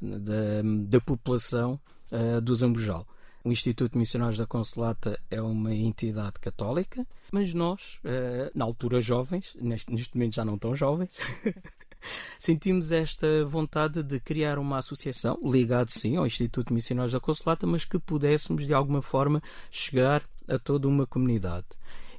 da, 0.00 0.62
da 0.86 1.00
população 1.00 1.80
ah, 2.10 2.40
do 2.40 2.54
Zambujal. 2.54 3.06
O 3.44 3.50
Instituto 3.50 3.92
de 3.92 3.98
Missionários 3.98 4.38
da 4.38 4.46
Consolata 4.46 5.18
é 5.28 5.42
uma 5.42 5.74
entidade 5.74 6.38
católica, 6.40 7.04
mas 7.32 7.52
nós, 7.52 7.98
ah, 8.04 8.50
na 8.54 8.64
altura 8.64 9.00
jovens, 9.00 9.56
neste 9.60 10.14
momento 10.14 10.36
já 10.36 10.44
não 10.44 10.56
tão 10.56 10.76
jovens, 10.76 11.10
sentimos 12.38 12.92
esta 12.92 13.44
vontade 13.44 14.02
de 14.02 14.20
criar 14.20 14.58
uma 14.58 14.78
associação, 14.78 15.38
ligado 15.42 15.90
sim 15.90 16.16
ao 16.16 16.26
Instituto 16.26 16.68
de 16.68 16.74
Missionários 16.74 17.12
da 17.12 17.20
Consolata, 17.20 17.66
mas 17.66 17.84
que 17.84 17.98
pudéssemos 17.98 18.64
de 18.66 18.74
alguma 18.74 19.02
forma 19.02 19.42
chegar 19.70 20.22
a 20.46 20.58
toda 20.58 20.86
uma 20.86 21.06
comunidade. 21.06 21.66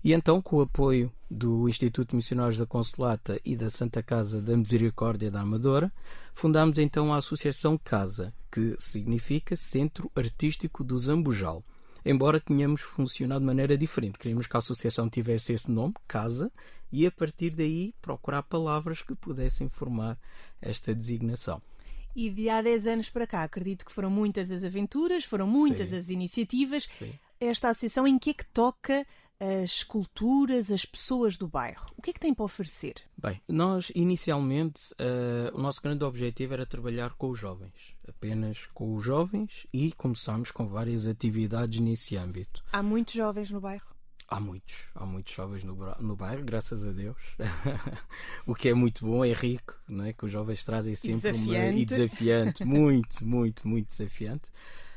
E 0.03 0.11
então, 0.11 0.41
com 0.41 0.57
o 0.57 0.61
apoio 0.61 1.09
do 1.31 1.69
Instituto 1.69 2.09
de 2.09 2.17
Missionários 2.17 2.57
da 2.57 2.65
Consolata 2.65 3.39
e 3.45 3.55
da 3.55 3.69
Santa 3.69 4.03
Casa 4.03 4.41
da 4.41 4.57
Misericórdia 4.57 5.31
da 5.31 5.39
Amadora, 5.39 5.89
fundámos 6.33 6.77
então 6.77 7.13
a 7.13 7.17
Associação 7.17 7.77
Casa, 7.77 8.33
que 8.51 8.75
significa 8.77 9.55
Centro 9.55 10.11
Artístico 10.15 10.83
do 10.83 10.97
Zambujal. 10.97 11.63
Embora 12.05 12.39
tenhamos 12.39 12.81
funcionado 12.81 13.39
de 13.39 13.45
maneira 13.45 13.77
diferente, 13.77 14.19
queríamos 14.19 14.45
que 14.45 14.57
a 14.57 14.59
associação 14.59 15.09
tivesse 15.09 15.53
esse 15.53 15.71
nome, 15.71 15.93
Casa, 16.07 16.51
e 16.91 17.07
a 17.07 17.11
partir 17.11 17.51
daí 17.51 17.93
procurar 18.01 18.43
palavras 18.43 19.01
que 19.01 19.15
pudessem 19.15 19.69
formar 19.69 20.19
esta 20.61 20.93
designação. 20.93 21.61
E 22.15 22.29
de 22.29 22.49
há 22.49 22.61
10 22.61 22.87
anos 22.87 23.09
para 23.09 23.25
cá, 23.25 23.43
acredito 23.43 23.85
que 23.85 23.91
foram 23.91 24.09
muitas 24.09 24.51
as 24.51 24.63
aventuras, 24.63 25.23
foram 25.23 25.47
muitas 25.47 25.89
Sim. 25.89 25.97
as 25.97 26.09
iniciativas. 26.09 26.83
Sim. 26.83 27.13
Esta 27.39 27.69
associação 27.69 28.07
em 28.07 28.19
que 28.19 28.29
é 28.29 28.33
que 28.33 28.45
toca 28.45 29.05
as 29.61 29.83
culturas, 29.83 30.71
as 30.71 30.85
pessoas 30.85 31.35
do 31.37 31.47
bairro? 31.47 31.87
O 31.97 32.01
que 32.01 32.11
é 32.11 32.13
que 32.13 32.19
tem 32.19 32.33
para 32.33 32.45
oferecer? 32.45 32.95
Bem, 33.17 33.41
nós 33.47 33.91
inicialmente 33.93 34.93
eh, 34.97 35.51
o 35.53 35.61
nosso 35.61 35.81
grande 35.81 36.03
objetivo 36.03 36.53
era 36.53 36.65
trabalhar 36.65 37.13
com 37.15 37.29
os 37.29 37.37
jovens, 37.37 37.95
apenas 38.07 38.67
com 38.73 38.95
os 38.95 39.03
jovens 39.03 39.67
e 39.73 39.91
começámos 39.91 40.51
com 40.51 40.65
várias 40.65 41.07
atividades 41.07 41.79
nesse 41.79 42.15
âmbito. 42.15 42.63
Há 42.71 42.81
muitos 42.81 43.13
jovens 43.13 43.51
no 43.51 43.59
bairro. 43.59 43.93
Há 44.27 44.39
muitos, 44.39 44.75
há 44.95 45.05
muitos 45.05 45.33
jovens 45.33 45.63
no, 45.63 45.75
no 45.99 46.15
bairro, 46.15 46.43
graças 46.43 46.87
a 46.87 46.91
Deus. 46.91 47.17
o 48.47 48.55
que 48.55 48.69
é 48.69 48.73
muito 48.73 49.05
bom, 49.05 49.23
é 49.23 49.33
rico, 49.33 49.77
não 49.87 50.05
é? 50.05 50.13
Que 50.13 50.25
os 50.25 50.31
jovens 50.31 50.63
trazem 50.63 50.95
sempre 50.95 51.31
uma. 51.31 51.43
desafiante. 51.43 51.77
E 51.77 51.85
desafiante, 51.85 52.65
muito, 52.65 53.25
muito, 53.25 53.67
muito 53.67 53.87
desafiante. 53.87 54.49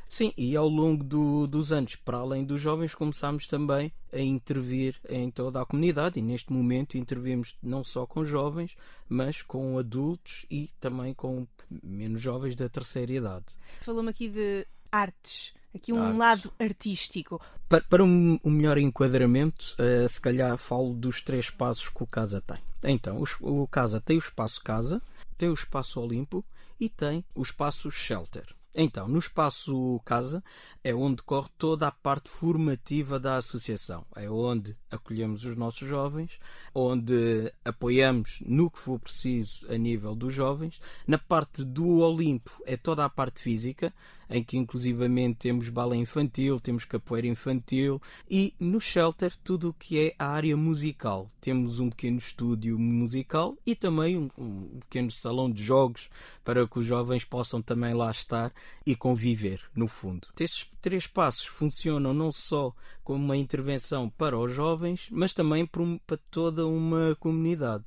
Sim, 0.09 0.31
e 0.37 0.55
ao 0.55 0.67
longo 0.69 1.03
do- 1.03 1.47
dos 1.47 1.71
anos, 1.73 1.95
para 1.95 2.17
além 2.17 2.43
dos 2.45 2.61
jovens, 2.61 2.95
começámos 2.95 3.45
também 3.45 3.91
a 4.11 4.19
intervir 4.19 4.95
em 5.09 5.29
toda 5.29 5.61
a 5.61 5.65
comunidade 5.65 6.17
e 6.19 6.21
neste 6.21 6.51
momento 6.53 6.97
intervimos 6.97 7.55
não 7.61 7.83
só 7.83 8.05
com 8.05 8.23
jovens, 8.23 8.75
mas 9.09 9.41
com 9.41 9.77
adultos 9.77 10.45
e 10.49 10.69
também 10.79 11.13
com 11.13 11.45
menos 11.83 12.21
jovens 12.21 12.55
da 12.55 12.69
terceira 12.69 13.11
idade. 13.11 13.45
Falou-me 13.81 14.09
aqui 14.09 14.29
de 14.29 14.65
artes, 14.91 15.53
aqui 15.75 15.91
um 15.91 16.01
Artes. 16.01 16.17
lado 16.17 16.53
artístico. 16.57 17.41
Para, 17.67 17.81
para 17.83 18.03
um, 18.03 18.39
um 18.43 18.49
melhor 18.49 18.77
enquadramento, 18.77 19.75
eh, 19.77 20.07
se 20.07 20.21
calhar 20.21 20.57
falo 20.57 20.93
dos 20.93 21.19
três 21.21 21.49
passos 21.49 21.89
que 21.89 22.01
o 22.01 22.07
Casa 22.07 22.39
tem. 22.41 22.57
Então, 22.85 23.21
os- 23.21 23.35
o 23.41 23.67
Casa 23.67 23.99
tem 23.99 24.15
o 24.15 24.19
espaço 24.19 24.63
Casa, 24.63 25.01
tem 25.37 25.49
o 25.49 25.53
espaço 25.53 25.99
Olimpo 25.99 26.45
e 26.79 26.87
tem 26.87 27.25
o 27.35 27.41
espaço 27.41 27.91
Shelter. 27.91 28.45
Então, 28.79 29.07
no 29.07 29.17
espaço 29.17 29.99
Casa 30.05 30.43
é 30.83 30.93
onde 30.93 31.23
corre 31.23 31.49
toda 31.57 31.87
a 31.87 31.91
parte 31.91 32.29
formativa 32.29 33.19
da 33.19 33.37
associação. 33.37 34.05
É 34.15 34.29
onde 34.29 34.77
acolhemos 34.91 35.43
os 35.45 35.55
nossos 35.55 35.87
jovens, 35.87 36.37
onde 36.75 37.51
apoiamos 37.65 38.39
no 38.45 38.69
que 38.69 38.77
for 38.77 38.99
preciso 38.99 39.65
a 39.67 39.75
nível 39.79 40.13
dos 40.13 40.31
jovens. 40.31 40.79
Na 41.07 41.17
parte 41.17 41.63
do 41.63 42.01
Olimpo 42.01 42.51
é 42.67 42.77
toda 42.77 43.03
a 43.03 43.09
parte 43.09 43.41
física, 43.41 43.91
em 44.29 44.43
que 44.43 44.57
inclusivamente 44.57 45.39
temos 45.39 45.69
bala 45.69 45.95
infantil, 45.95 46.59
temos 46.59 46.85
capoeira 46.85 47.27
infantil 47.27 48.01
e 48.29 48.53
no 48.59 48.79
shelter 48.79 49.33
tudo 49.43 49.69
o 49.69 49.73
que 49.73 49.99
é 49.99 50.15
a 50.19 50.27
área 50.27 50.55
musical. 50.55 51.27
Temos 51.39 51.79
um 51.79 51.89
pequeno 51.89 52.17
estúdio 52.17 52.77
musical 52.77 53.57
e 53.65 53.75
também 53.75 54.17
um, 54.17 54.29
um 54.37 54.79
pequeno 54.79 55.11
salão 55.11 55.49
de 55.51 55.63
jogos 55.63 56.09
para 56.43 56.67
que 56.67 56.79
os 56.79 56.85
jovens 56.85 57.23
possam 57.23 57.61
também 57.61 57.93
lá 57.93 58.11
estar 58.11 58.53
e 58.85 58.95
conviver, 58.95 59.61
no 59.75 59.87
fundo. 59.87 60.27
Estes 60.39 60.63
três 60.87 61.05
passos 61.05 61.45
funcionam 61.47 62.13
não 62.13 62.31
só 62.31 62.73
como 63.03 63.21
uma 63.25 63.35
intervenção 63.35 64.09
para 64.09 64.39
os 64.39 64.53
jovens, 64.53 65.09
mas 65.11 65.33
também 65.33 65.65
para 65.65 66.17
toda 66.31 66.65
uma 66.65 67.13
comunidade. 67.19 67.83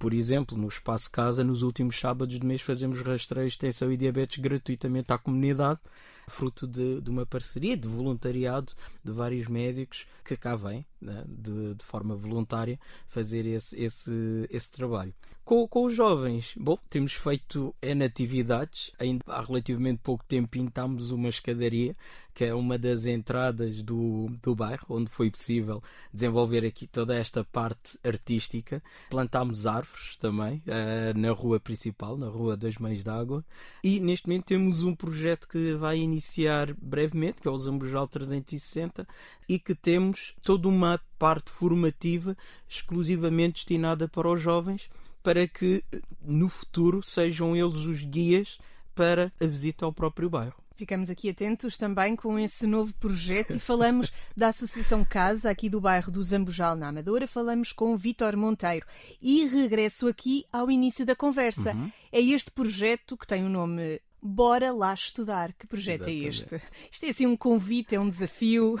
Por 0.00 0.12
exemplo, 0.12 0.58
no 0.58 0.66
Espaço 0.66 1.08
Casa, 1.12 1.44
nos 1.44 1.62
últimos 1.62 1.96
sábados 2.00 2.36
de 2.36 2.44
mês, 2.44 2.60
fazemos 2.60 3.00
rastreio, 3.02 3.46
extensão 3.46 3.92
e 3.92 3.96
diabetes 3.96 4.38
gratuitamente 4.38 5.12
à 5.12 5.18
comunidade, 5.18 5.78
fruto 6.26 6.66
de, 6.66 7.00
de 7.00 7.08
uma 7.08 7.24
parceria 7.24 7.76
de 7.76 7.86
voluntariado 7.86 8.72
de 9.04 9.12
vários 9.12 9.46
médicos 9.46 10.04
que 10.24 10.36
cá 10.36 10.56
vêm, 10.56 10.84
né, 11.00 11.22
de, 11.28 11.74
de 11.74 11.84
forma 11.84 12.16
voluntária, 12.16 12.80
fazer 13.06 13.46
esse, 13.46 13.80
esse, 13.80 14.48
esse 14.50 14.72
trabalho. 14.72 15.14
Com, 15.44 15.68
com 15.68 15.84
os 15.84 15.94
jovens, 15.94 16.54
bom, 16.56 16.78
temos 16.88 17.12
feito 17.12 17.74
N 17.82 18.02
atividades, 18.02 18.90
ainda 18.98 19.22
há 19.28 19.42
relativamente 19.42 20.00
pouco 20.02 20.24
tempo 20.24 20.48
pintámos 20.48 21.10
uma 21.10 21.28
escadaria, 21.28 21.94
que 22.34 22.44
é 22.44 22.54
uma 22.54 22.76
das 22.76 23.06
entradas 23.06 23.80
do, 23.80 24.28
do 24.42 24.54
bairro, 24.56 24.84
onde 24.88 25.08
foi 25.08 25.30
possível 25.30 25.80
desenvolver 26.12 26.66
aqui 26.66 26.86
toda 26.86 27.14
esta 27.14 27.44
parte 27.44 27.96
artística. 28.02 28.82
Plantámos 29.08 29.66
árvores 29.66 30.16
também 30.16 30.60
eh, 30.66 31.14
na 31.14 31.30
rua 31.30 31.60
principal, 31.60 32.16
na 32.16 32.28
Rua 32.28 32.56
das 32.56 32.76
Mães 32.76 33.04
d'Água, 33.04 33.44
e 33.84 34.00
neste 34.00 34.26
momento 34.26 34.46
temos 34.46 34.82
um 34.82 34.96
projeto 34.96 35.46
que 35.46 35.74
vai 35.74 35.98
iniciar 35.98 36.74
brevemente, 36.74 37.40
que 37.40 37.46
é 37.46 37.50
o 37.50 37.56
Zambujal 37.58 38.08
360, 38.08 39.06
e 39.48 39.58
que 39.58 39.74
temos 39.74 40.34
toda 40.42 40.68
uma 40.68 41.00
parte 41.18 41.50
formativa 41.50 42.36
exclusivamente 42.68 43.54
destinada 43.54 44.08
para 44.08 44.28
os 44.28 44.40
jovens, 44.40 44.90
para 45.22 45.46
que 45.46 45.84
no 46.20 46.48
futuro 46.48 47.00
sejam 47.02 47.56
eles 47.56 47.78
os 47.78 48.02
guias 48.02 48.58
para 48.94 49.32
a 49.40 49.46
visita 49.46 49.84
ao 49.84 49.92
próprio 49.92 50.28
bairro. 50.28 50.63
Ficamos 50.74 51.08
aqui 51.08 51.30
atentos 51.30 51.78
também 51.78 52.16
com 52.16 52.36
esse 52.36 52.66
novo 52.66 52.92
projeto 52.94 53.54
e 53.54 53.60
falamos 53.60 54.12
da 54.36 54.48
Associação 54.48 55.04
Casa, 55.04 55.48
aqui 55.48 55.68
do 55.68 55.80
bairro 55.80 56.10
do 56.10 56.22
Zambujal, 56.22 56.74
na 56.74 56.88
Amadora. 56.88 57.28
Falamos 57.28 57.72
com 57.72 57.94
o 57.94 57.96
Vítor 57.96 58.36
Monteiro. 58.36 58.84
E 59.22 59.46
regresso 59.46 60.08
aqui 60.08 60.44
ao 60.52 60.68
início 60.68 61.06
da 61.06 61.14
conversa. 61.14 61.72
Uhum. 61.72 61.92
É 62.10 62.20
este 62.20 62.50
projeto 62.50 63.16
que 63.16 63.26
tem 63.26 63.44
o 63.44 63.48
nome 63.48 64.00
Bora 64.20 64.72
Lá 64.72 64.92
Estudar. 64.92 65.52
Que 65.52 65.66
projeto 65.66 66.08
é 66.08 66.12
Exatamente. 66.12 66.54
este? 66.56 66.62
Isto 66.90 67.06
é 67.06 67.10
assim 67.10 67.26
um 67.26 67.36
convite, 67.36 67.94
é 67.94 68.00
um 68.00 68.08
desafio. 68.08 68.80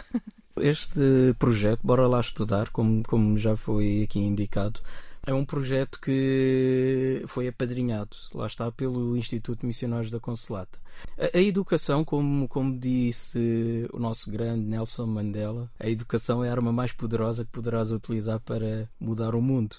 Este 0.56 1.34
projeto, 1.38 1.80
Bora 1.84 2.08
Lá 2.08 2.20
Estudar, 2.20 2.70
como, 2.70 3.02
como 3.04 3.38
já 3.38 3.54
foi 3.54 4.02
aqui 4.02 4.18
indicado, 4.18 4.80
é 5.26 5.32
um 5.32 5.44
projeto 5.44 6.00
que 6.00 7.22
foi 7.26 7.48
apadrinhado, 7.48 8.16
lá 8.34 8.46
está, 8.46 8.70
pelo 8.70 9.16
Instituto 9.16 9.64
Missionários 9.64 10.10
da 10.10 10.20
Consolata. 10.20 10.78
A, 11.18 11.36
a 11.36 11.40
educação, 11.40 12.04
como, 12.04 12.46
como 12.48 12.78
disse 12.78 13.88
o 13.92 13.98
nosso 13.98 14.30
grande 14.30 14.64
Nelson 14.64 15.06
Mandela, 15.06 15.70
a 15.78 15.88
educação 15.88 16.44
é 16.44 16.48
a 16.48 16.52
arma 16.52 16.72
mais 16.72 16.92
poderosa 16.92 17.44
que 17.44 17.50
poderás 17.50 17.90
utilizar 17.90 18.40
para 18.40 18.88
mudar 19.00 19.34
o 19.34 19.42
mundo. 19.42 19.76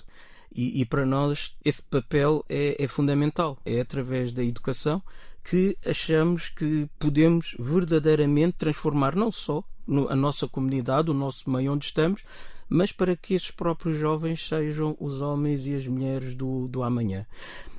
E, 0.54 0.82
e 0.82 0.86
para 0.86 1.06
nós 1.06 1.56
esse 1.64 1.84
papel 1.84 2.44
é, 2.48 2.82
é 2.82 2.88
fundamental. 2.88 3.58
É 3.66 3.82
através 3.82 4.32
da 4.32 4.44
educação 4.44 5.04
que 5.44 5.78
achamos 5.86 6.50
que 6.50 6.90
podemos 6.98 7.56
verdadeiramente 7.60 8.58
transformar 8.58 9.16
não 9.16 9.32
só 9.32 9.64
a 10.10 10.16
nossa 10.16 10.48
comunidade, 10.48 11.12
o 11.12 11.14
nosso 11.14 11.48
meio 11.50 11.74
onde 11.74 11.86
estamos, 11.86 12.24
mas 12.70 12.92
para 12.92 13.16
que 13.16 13.34
estes 13.34 13.52
próprios 13.52 13.98
jovens 13.98 14.48
sejam 14.48 14.96
os 15.00 15.22
homens 15.22 15.68
e 15.68 15.76
as 15.76 15.86
mulheres 15.88 16.36
do, 16.36 16.68
do 16.68 16.84
amanhã. 16.84 17.26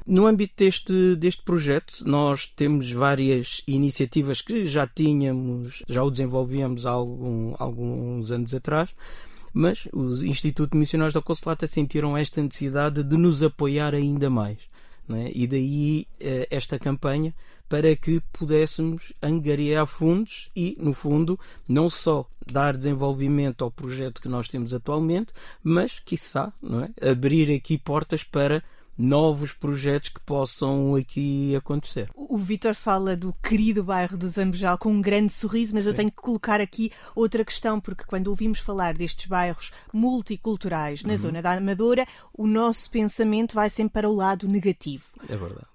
No 0.06 0.26
âmbito 0.26 0.54
deste, 0.56 1.16
deste 1.16 1.42
projeto, 1.42 2.04
nós 2.04 2.46
temos 2.46 2.92
várias 2.92 3.60
iniciativas 3.66 4.40
que 4.40 4.64
já 4.64 4.86
tínhamos, 4.86 5.82
já 5.88 6.02
o 6.04 6.10
desenvolvíamos 6.10 6.86
há 6.86 6.90
algum, 6.90 7.54
alguns 7.58 8.30
anos 8.30 8.54
atrás, 8.54 8.94
mas 9.52 9.88
os 9.92 10.22
Instituto 10.22 10.76
Missionários 10.76 11.14
da 11.14 11.20
Consolata 11.20 11.66
sentiram 11.66 12.16
esta 12.16 12.40
necessidade 12.40 13.02
de 13.02 13.16
nos 13.16 13.42
apoiar 13.42 13.94
ainda 13.94 14.30
mais. 14.30 14.58
É? 15.10 15.30
E 15.34 15.46
daí 15.46 16.08
eh, 16.18 16.48
esta 16.50 16.78
campanha 16.78 17.34
para 17.68 17.94
que 17.96 18.20
pudéssemos 18.32 19.12
angariar 19.20 19.86
fundos 19.86 20.50
e, 20.54 20.76
no 20.80 20.92
fundo, 20.92 21.38
não 21.68 21.90
só 21.90 22.28
dar 22.46 22.76
desenvolvimento 22.76 23.64
ao 23.64 23.70
projeto 23.70 24.20
que 24.20 24.28
nós 24.28 24.46
temos 24.48 24.72
atualmente, 24.72 25.32
mas, 25.62 25.98
quiçá, 25.98 26.52
é? 27.00 27.10
abrir 27.10 27.52
aqui 27.52 27.76
portas 27.76 28.22
para 28.22 28.62
novos 28.98 29.52
projetos 29.52 30.08
que 30.10 30.20
possam 30.20 30.94
aqui 30.94 31.54
acontecer. 31.56 32.08
O 32.14 32.38
Vítor 32.38 32.74
fala 32.74 33.16
do 33.16 33.32
querido 33.42 33.84
bairro 33.84 34.16
do 34.16 34.28
Zambujal 34.28 34.78
com 34.78 34.90
um 34.92 35.00
grande 35.02 35.32
sorriso, 35.32 35.74
mas 35.74 35.86
eu 35.86 35.92
Sim. 35.92 35.96
tenho 35.96 36.10
que 36.10 36.16
colocar 36.16 36.60
aqui 36.60 36.90
outra 37.14 37.44
questão, 37.44 37.80
porque 37.80 38.04
quando 38.04 38.28
ouvimos 38.28 38.58
falar 38.60 38.94
destes 38.94 39.26
bairros 39.26 39.72
multiculturais 39.92 41.02
na 41.04 41.12
Uhum. 41.12 41.18
zona 41.18 41.42
da 41.42 41.52
Amadora, 41.52 42.06
o 42.32 42.46
nosso 42.46 42.90
pensamento 42.90 43.54
vai 43.54 43.68
sempre 43.70 43.92
para 43.94 44.08
o 44.08 44.14
lado 44.14 44.48
negativo. 44.48 45.04
É 45.28 45.36
verdade. 45.36 45.66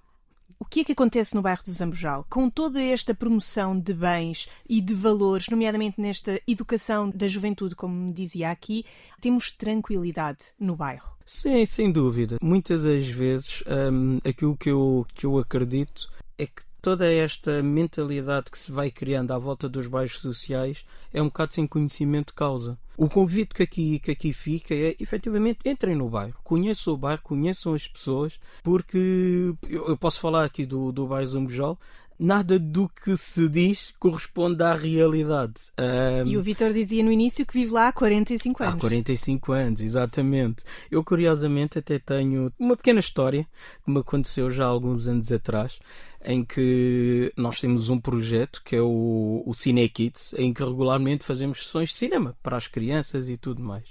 O 0.61 0.65
que 0.65 0.81
é 0.81 0.83
que 0.83 0.91
acontece 0.91 1.33
no 1.33 1.41
bairro 1.41 1.63
do 1.63 1.71
Zambujal? 1.71 2.23
Com 2.29 2.47
toda 2.47 2.79
esta 2.79 3.15
promoção 3.15 3.77
de 3.79 3.95
bens 3.95 4.47
e 4.69 4.79
de 4.79 4.93
valores, 4.93 5.47
nomeadamente 5.49 5.99
nesta 5.99 6.39
educação 6.47 7.09
da 7.09 7.27
juventude, 7.27 7.73
como 7.73 8.13
dizia 8.13 8.51
aqui, 8.51 8.85
temos 9.19 9.49
tranquilidade 9.49 10.53
no 10.59 10.75
bairro. 10.75 11.17
Sim, 11.25 11.65
sem 11.65 11.91
dúvida. 11.91 12.37
Muitas 12.39 12.83
das 12.83 13.07
vezes 13.07 13.63
hum, 13.91 14.19
aquilo 14.23 14.55
que 14.55 14.69
eu, 14.69 15.03
que 15.15 15.25
eu 15.25 15.39
acredito 15.39 16.07
é 16.37 16.45
que 16.45 16.61
toda 16.81 17.11
esta 17.11 17.61
mentalidade 17.61 18.49
que 18.49 18.57
se 18.57 18.71
vai 18.71 18.89
criando 18.89 19.31
à 19.31 19.37
volta 19.37 19.69
dos 19.69 19.87
bairros 19.87 20.17
sociais 20.19 20.83
é 21.13 21.21
um 21.21 21.25
bocado 21.25 21.53
sem 21.53 21.67
conhecimento 21.67 22.27
de 22.27 22.33
causa. 22.33 22.77
O 22.97 23.07
convite 23.07 23.53
que 23.53 23.63
aqui, 23.63 23.99
que 23.99 24.11
aqui 24.11 24.33
fica 24.33 24.73
é, 24.73 24.95
efetivamente, 24.99 25.59
entrem 25.65 25.95
no 25.95 26.09
bairro, 26.09 26.35
conheçam 26.43 26.93
o 26.93 26.97
bairro, 26.97 27.21
conheçam 27.23 27.73
as 27.73 27.87
pessoas, 27.87 28.39
porque 28.63 29.53
eu, 29.69 29.87
eu 29.87 29.97
posso 29.97 30.19
falar 30.19 30.43
aqui 30.45 30.65
do, 30.65 30.91
do 30.91 31.07
bairro 31.07 31.27
Zambujal, 31.27 31.79
nada 32.21 32.59
do 32.59 32.87
que 32.87 33.17
se 33.17 33.49
diz 33.49 33.91
corresponde 33.99 34.61
à 34.61 34.75
realidade. 34.75 35.53
Hum, 35.79 36.27
E 36.27 36.37
o 36.37 36.43
Vítor 36.43 36.71
dizia 36.71 37.03
no 37.03 37.11
início 37.11 37.45
que 37.45 37.53
vive 37.53 37.71
lá 37.71 37.87
há 37.87 37.93
45 37.93 38.63
anos. 38.63 38.75
Há 38.75 38.79
45 38.79 39.51
anos, 39.51 39.81
exatamente. 39.81 40.63
Eu, 40.91 41.03
curiosamente, 41.03 41.79
até 41.79 41.97
tenho 41.97 42.53
uma 42.59 42.77
pequena 42.77 42.99
história 42.99 43.47
que 43.83 43.91
me 43.91 43.99
aconteceu 43.99 44.51
já 44.51 44.65
há 44.65 44.67
alguns 44.67 45.07
anos 45.07 45.31
atrás, 45.31 45.79
em 46.23 46.43
que 46.43 47.31
nós 47.35 47.59
temos 47.59 47.89
um 47.89 47.99
projeto 47.99 48.61
que 48.63 48.75
é 48.75 48.81
o, 48.81 49.43
o 49.45 49.53
Cine 49.53 49.87
Kids, 49.89 50.33
em 50.37 50.53
que 50.53 50.63
regularmente 50.63 51.23
fazemos 51.23 51.63
sessões 51.65 51.89
de 51.89 51.97
cinema 51.97 52.35
para 52.41 52.57
as 52.57 52.67
crianças 52.67 53.29
e 53.29 53.37
tudo 53.37 53.61
mais. 53.61 53.85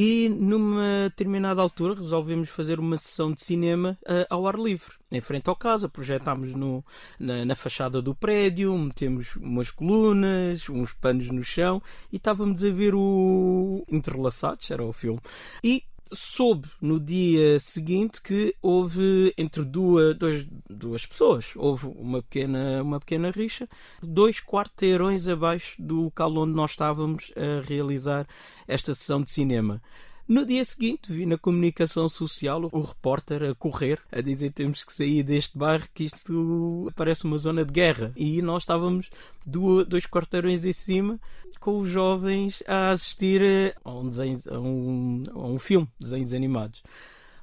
E 0.00 0.28
numa 0.28 1.08
determinada 1.08 1.60
altura 1.60 1.92
resolvemos 1.92 2.48
fazer 2.50 2.78
uma 2.78 2.96
sessão 2.96 3.32
de 3.32 3.42
cinema 3.42 3.98
eh, 4.06 4.24
ao 4.30 4.46
ar 4.46 4.54
livre, 4.54 4.92
em 5.10 5.20
frente 5.20 5.48
ao 5.48 5.56
casa. 5.56 5.88
Projetámos 5.88 6.54
no, 6.54 6.84
na, 7.18 7.44
na 7.44 7.56
fachada 7.56 8.00
do 8.00 8.14
prédio, 8.14 8.78
metemos 8.78 9.34
umas 9.34 9.72
colunas, 9.72 10.68
uns 10.68 10.92
panos 10.92 11.28
no 11.30 11.42
chão 11.42 11.82
e 12.12 12.16
estávamos 12.16 12.62
a 12.62 12.70
ver 12.70 12.94
o 12.94 13.84
Entrelaçados, 13.90 14.70
era 14.70 14.84
o 14.84 14.92
filme. 14.92 15.18
E 15.64 15.82
soube 16.12 16.68
no 16.80 16.98
dia 16.98 17.58
seguinte 17.58 18.20
que 18.20 18.54
houve 18.62 19.32
entre 19.36 19.64
duas, 19.64 20.16
dois, 20.16 20.46
duas 20.68 21.06
pessoas, 21.06 21.52
houve 21.56 21.86
uma 21.86 22.22
pequena, 22.22 22.82
uma 22.82 23.00
pequena 23.00 23.30
rixa, 23.30 23.68
dois 24.02 24.40
quarteirões 24.40 25.28
abaixo 25.28 25.80
do 25.80 26.02
local 26.02 26.36
onde 26.36 26.52
nós 26.52 26.72
estávamos 26.72 27.32
a 27.36 27.66
realizar 27.66 28.26
esta 28.66 28.94
sessão 28.94 29.22
de 29.22 29.30
cinema. 29.30 29.80
No 30.28 30.44
dia 30.44 30.62
seguinte, 30.62 31.10
vi 31.10 31.24
na 31.24 31.38
comunicação 31.38 32.06
social 32.06 32.68
o 32.70 32.80
repórter 32.82 33.42
a 33.44 33.54
correr, 33.54 33.98
a 34.12 34.20
dizer 34.20 34.52
temos 34.52 34.84
que 34.84 34.92
sair 34.92 35.22
deste 35.22 35.56
bairro 35.56 35.86
que 35.94 36.04
isto 36.04 36.92
parece 36.94 37.24
uma 37.24 37.38
zona 37.38 37.64
de 37.64 37.72
guerra. 37.72 38.12
E 38.14 38.42
nós 38.42 38.64
estávamos 38.64 39.08
do- 39.46 39.86
dois 39.86 40.04
quarteirões 40.06 40.66
em 40.66 40.72
cima 40.72 41.18
com 41.58 41.78
os 41.78 41.88
jovens 41.88 42.62
a 42.66 42.90
assistir 42.90 43.74
a 43.82 43.90
um, 43.90 44.06
desenho, 44.10 44.38
a 44.50 44.58
um, 44.60 45.22
a 45.32 45.46
um 45.46 45.58
filme, 45.58 45.88
desenhos 45.98 46.34
animados. 46.34 46.82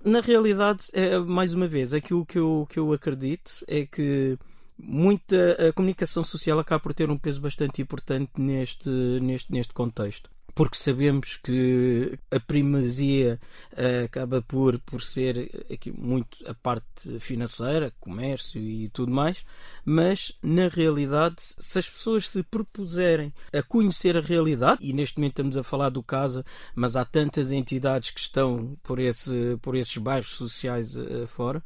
Na 0.03 0.21
realidade, 0.21 0.85
é, 0.93 1.17
mais 1.17 1.55
uma 1.55 1.67
vez, 1.67 1.91
aquilo 1.91 2.23
que 2.23 2.37
eu, 2.37 2.67
que 2.69 2.77
eu 2.77 2.93
acredito 2.93 3.65
é 3.67 3.87
que 3.87 4.37
muita 4.77 5.69
a 5.69 5.73
comunicação 5.73 6.23
social 6.23 6.59
acaba 6.59 6.79
por 6.81 6.93
ter 6.93 7.09
um 7.09 7.17
peso 7.17 7.41
bastante 7.41 7.81
importante 7.81 8.29
neste, 8.37 8.89
neste, 9.21 9.51
neste 9.51 9.73
contexto. 9.73 10.29
Porque 10.55 10.77
sabemos 10.77 11.37
que 11.43 12.17
a 12.31 12.39
primazia 12.39 13.39
eh, 13.75 14.03
acaba 14.05 14.41
por, 14.41 14.79
por 14.79 15.01
ser 15.01 15.65
aqui 15.71 15.91
muito 15.91 16.37
a 16.49 16.53
parte 16.53 17.19
financeira, 17.19 17.93
comércio 17.99 18.61
e 18.61 18.87
tudo 18.89 19.11
mais, 19.11 19.45
mas 19.83 20.31
na 20.41 20.69
realidade, 20.69 21.35
se 21.39 21.77
as 21.77 21.89
pessoas 21.89 22.29
se 22.29 22.41
propuserem 22.41 23.33
a 23.53 23.61
conhecer 23.61 24.15
a 24.15 24.21
realidade, 24.21 24.79
e 24.81 24.93
neste 24.93 25.17
momento 25.17 25.33
estamos 25.33 25.57
a 25.57 25.63
falar 25.63 25.89
do 25.89 26.01
Casa, 26.01 26.45
mas 26.73 26.95
há 26.95 27.03
tantas 27.03 27.51
entidades 27.51 28.11
que 28.11 28.19
estão 28.21 28.77
por, 28.81 28.97
esse, 28.97 29.57
por 29.61 29.75
esses 29.75 29.97
bairros 29.97 30.31
sociais 30.31 30.95
eh, 30.95 31.25
fora, 31.27 31.61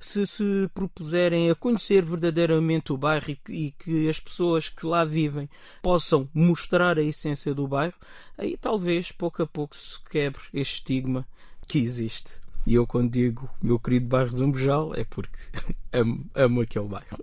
se 0.00 0.26
se 0.26 0.70
propuserem 0.74 1.50
a 1.50 1.54
conhecer 1.54 2.04
verdadeiramente 2.04 2.92
o 2.92 2.96
bairro 2.96 3.36
e 3.48 3.72
que, 3.72 4.08
as 4.08 4.18
pessoas 4.18 4.68
que 4.68 4.86
lá 4.86 5.04
vivem 5.04 5.48
possam 5.82 6.28
mostrar 6.32 6.98
a 6.98 7.02
essência 7.02 7.54
do 7.54 7.68
bairro, 7.68 7.94
aí 8.38 8.56
talvez 8.56 9.12
pouco 9.12 9.42
a 9.42 9.46
pouco 9.46 9.76
se 9.76 10.00
quebre 10.10 10.40
este 10.54 10.76
estigma 10.76 11.26
que 11.68 11.78
existe. 11.78 12.40
E 12.66 12.74
eu 12.74 12.86
quando 12.86 13.10
digo 13.10 13.48
meu 13.62 13.78
querido 13.78 14.06
bairro 14.06 14.30
de 14.30 14.36
Zambujal 14.38 14.94
é 14.94 15.04
porque 15.04 15.38
amo, 15.92 16.26
amo 16.34 16.60
aquele 16.60 16.88
bairro. 16.88 17.18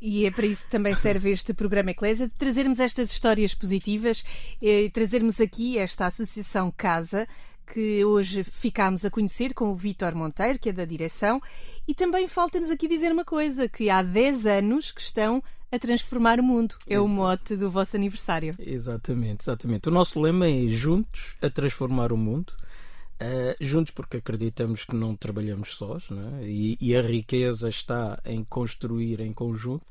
E 0.00 0.26
é 0.26 0.30
para 0.30 0.46
isso 0.46 0.64
que 0.64 0.70
também 0.70 0.94
serve 0.94 1.30
este 1.30 1.52
programa 1.52 1.90
Eclésia, 1.90 2.28
de 2.28 2.34
trazermos 2.34 2.80
estas 2.80 3.10
histórias 3.10 3.54
positivas 3.54 4.24
e 4.60 4.88
trazermos 4.90 5.40
aqui 5.40 5.78
esta 5.78 6.06
associação 6.06 6.70
Casa, 6.70 7.26
que 7.66 8.04
hoje 8.04 8.44
ficámos 8.44 9.04
a 9.04 9.10
conhecer 9.10 9.54
com 9.54 9.70
o 9.70 9.74
Vítor 9.74 10.14
Monteiro, 10.14 10.58
que 10.58 10.68
é 10.68 10.72
da 10.72 10.84
direção, 10.84 11.40
e 11.86 11.94
também 11.94 12.28
falta-nos 12.28 12.70
aqui 12.70 12.86
dizer 12.86 13.10
uma 13.10 13.24
coisa, 13.24 13.68
que 13.68 13.90
há 13.90 14.02
10 14.02 14.46
anos 14.46 14.92
que 14.92 15.00
estão 15.00 15.42
a 15.74 15.78
transformar 15.78 16.38
o 16.38 16.42
mundo. 16.42 16.76
É 16.86 17.00
o 17.00 17.08
mote 17.08 17.56
do 17.56 17.70
vosso 17.70 17.96
aniversário. 17.96 18.54
Exatamente, 18.58 19.42
exatamente. 19.42 19.88
O 19.88 19.92
nosso 19.92 20.20
lema 20.20 20.46
é 20.46 20.68
juntos 20.68 21.34
a 21.42 21.50
transformar 21.50 22.12
o 22.12 22.16
mundo. 22.16 22.52
Uh, 23.14 23.54
juntos 23.60 23.92
porque 23.92 24.16
acreditamos 24.16 24.84
que 24.84 24.96
não 24.96 25.14
trabalhamos 25.14 25.76
sós 25.76 26.10
não 26.10 26.40
é? 26.40 26.48
e, 26.48 26.76
e 26.80 26.96
a 26.96 27.00
riqueza 27.00 27.68
está 27.68 28.20
em 28.24 28.42
construir 28.42 29.20
em 29.20 29.32
conjunto 29.32 29.86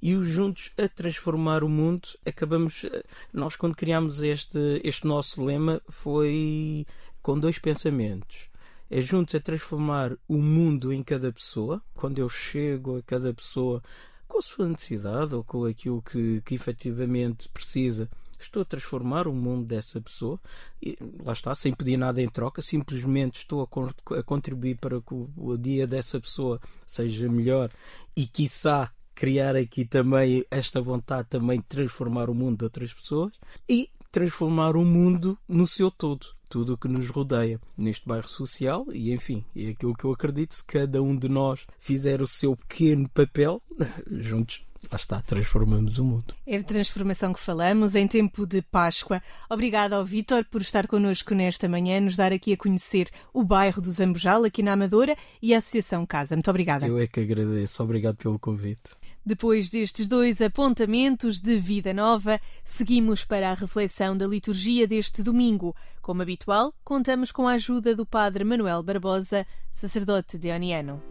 e 0.00 0.14
os 0.14 0.28
juntos 0.28 0.70
a 0.78 0.88
transformar 0.88 1.64
o 1.64 1.68
mundo 1.68 2.08
acabamos 2.24 2.84
uh, 2.84 3.02
nós 3.32 3.56
quando 3.56 3.74
criámos 3.74 4.22
este 4.22 4.80
este 4.84 5.04
nosso 5.04 5.44
lema 5.44 5.82
foi 5.88 6.86
com 7.22 7.38
dois 7.38 7.58
pensamentos. 7.58 8.48
É 8.90 9.00
juntos 9.00 9.34
a 9.34 9.40
transformar 9.40 10.16
o 10.26 10.38
mundo 10.38 10.92
em 10.92 11.02
cada 11.02 11.32
pessoa. 11.32 11.80
Quando 11.94 12.18
eu 12.18 12.28
chego 12.28 12.98
a 12.98 13.02
cada 13.02 13.32
pessoa 13.32 13.82
com 14.26 14.38
a 14.38 14.42
sua 14.42 14.68
necessidade 14.68 15.34
ou 15.34 15.44
com 15.44 15.64
aquilo 15.64 16.02
que, 16.02 16.40
que 16.42 16.54
efetivamente 16.54 17.48
precisa 17.48 18.08
estou 18.42 18.62
a 18.62 18.64
transformar 18.64 19.28
o 19.28 19.32
mundo 19.32 19.66
dessa 19.66 20.00
pessoa. 20.00 20.40
E 20.82 20.96
lá 21.22 21.32
está, 21.32 21.54
sem 21.54 21.72
pedir 21.72 21.96
nada 21.96 22.20
em 22.22 22.28
troca, 22.28 22.62
simplesmente 22.62 23.38
estou 23.38 23.62
a, 23.62 23.66
con 23.66 23.88
a 24.18 24.22
contribuir 24.22 24.76
para 24.76 25.00
que 25.00 25.14
o, 25.14 25.56
dia 25.56 25.86
dessa 25.86 26.20
pessoa 26.20 26.60
seja 26.86 27.28
melhor 27.28 27.70
e 28.16 28.26
quiçá 28.26 28.90
criar 29.14 29.54
aqui 29.54 29.84
também 29.84 30.44
esta 30.50 30.80
vontade 30.80 31.28
também 31.28 31.58
de 31.58 31.66
transformar 31.66 32.30
o 32.30 32.34
mundo 32.34 32.58
de 32.58 32.64
outras 32.64 32.92
pessoas. 32.92 33.32
E 33.68 33.90
transformar 34.10 34.76
o 34.76 34.84
mundo 34.84 35.38
no 35.48 35.66
seu 35.66 35.90
todo 35.90 36.26
tudo 36.50 36.74
o 36.74 36.76
que 36.76 36.88
nos 36.88 37.08
rodeia 37.08 37.60
neste 37.78 38.06
bairro 38.08 38.28
social 38.28 38.84
e 38.92 39.12
enfim, 39.12 39.44
é 39.54 39.68
aquilo 39.68 39.94
que 39.94 40.04
eu 40.04 40.10
acredito 40.10 40.52
se 40.52 40.64
cada 40.64 41.00
um 41.00 41.16
de 41.16 41.28
nós 41.28 41.64
fizer 41.78 42.20
o 42.20 42.26
seu 42.26 42.56
pequeno 42.56 43.08
papel 43.08 43.62
juntos 44.10 44.60
lá 44.90 44.96
está, 44.96 45.20
transformamos 45.20 45.98
o 45.98 46.04
mundo. 46.04 46.34
É 46.46 46.58
de 46.58 46.64
transformação 46.64 47.32
que 47.32 47.40
falamos 47.40 47.94
em 47.94 48.06
tempo 48.06 48.46
de 48.46 48.62
Páscoa. 48.62 49.22
Obrigada 49.48 49.96
ao 49.96 50.04
Vítor 50.04 50.44
por 50.44 50.60
estar 50.60 50.86
connosco 50.86 51.34
nesta 51.34 51.68
manhã, 51.68 52.00
nos 52.00 52.16
dar 52.16 52.32
aqui 52.32 52.52
a 52.52 52.56
conhecer 52.56 53.08
o 53.32 53.44
bairro 53.44 53.82
do 53.82 53.90
Zambujal, 53.90 54.44
aqui 54.44 54.62
na 54.62 54.72
Amadora, 54.72 55.16
e 55.42 55.54
a 55.54 55.58
Associação 55.58 56.06
Casa. 56.06 56.34
Muito 56.34 56.50
obrigada. 56.50 56.86
Eu 56.86 56.98
é 56.98 57.06
que 57.06 57.20
agradeço. 57.20 57.82
Obrigado 57.82 58.16
pelo 58.16 58.38
convite. 58.38 58.94
Depois 59.24 59.68
destes 59.68 60.08
dois 60.08 60.40
apontamentos 60.40 61.40
de 61.40 61.58
vida 61.58 61.92
nova, 61.92 62.40
seguimos 62.64 63.24
para 63.24 63.50
a 63.50 63.54
reflexão 63.54 64.16
da 64.16 64.26
liturgia 64.26 64.86
deste 64.86 65.22
domingo. 65.22 65.76
Como 66.00 66.22
habitual, 66.22 66.74
contamos 66.82 67.30
com 67.30 67.46
a 67.46 67.52
ajuda 67.52 67.94
do 67.94 68.06
Padre 68.06 68.44
Manuel 68.44 68.82
Barbosa, 68.82 69.46
sacerdote 69.72 70.38
de 70.38 70.50
Oniano. 70.50 71.02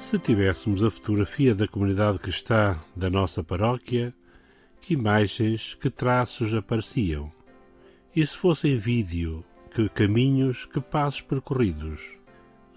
Se 0.00 0.18
tivéssemos 0.18 0.82
a 0.82 0.90
fotografia 0.90 1.54
da 1.54 1.68
comunidade 1.68 2.18
cristã 2.18 2.78
da 2.96 3.10
nossa 3.10 3.44
paróquia, 3.44 4.14
que 4.80 4.94
imagens, 4.94 5.74
que 5.74 5.90
traços 5.90 6.54
apareciam? 6.54 7.30
E 8.16 8.26
se 8.26 8.36
fosse 8.36 8.68
em 8.68 8.78
vídeo, 8.78 9.44
que 9.70 9.88
caminhos, 9.88 10.66
que 10.66 10.80
passos 10.80 11.20
percorridos? 11.20 12.23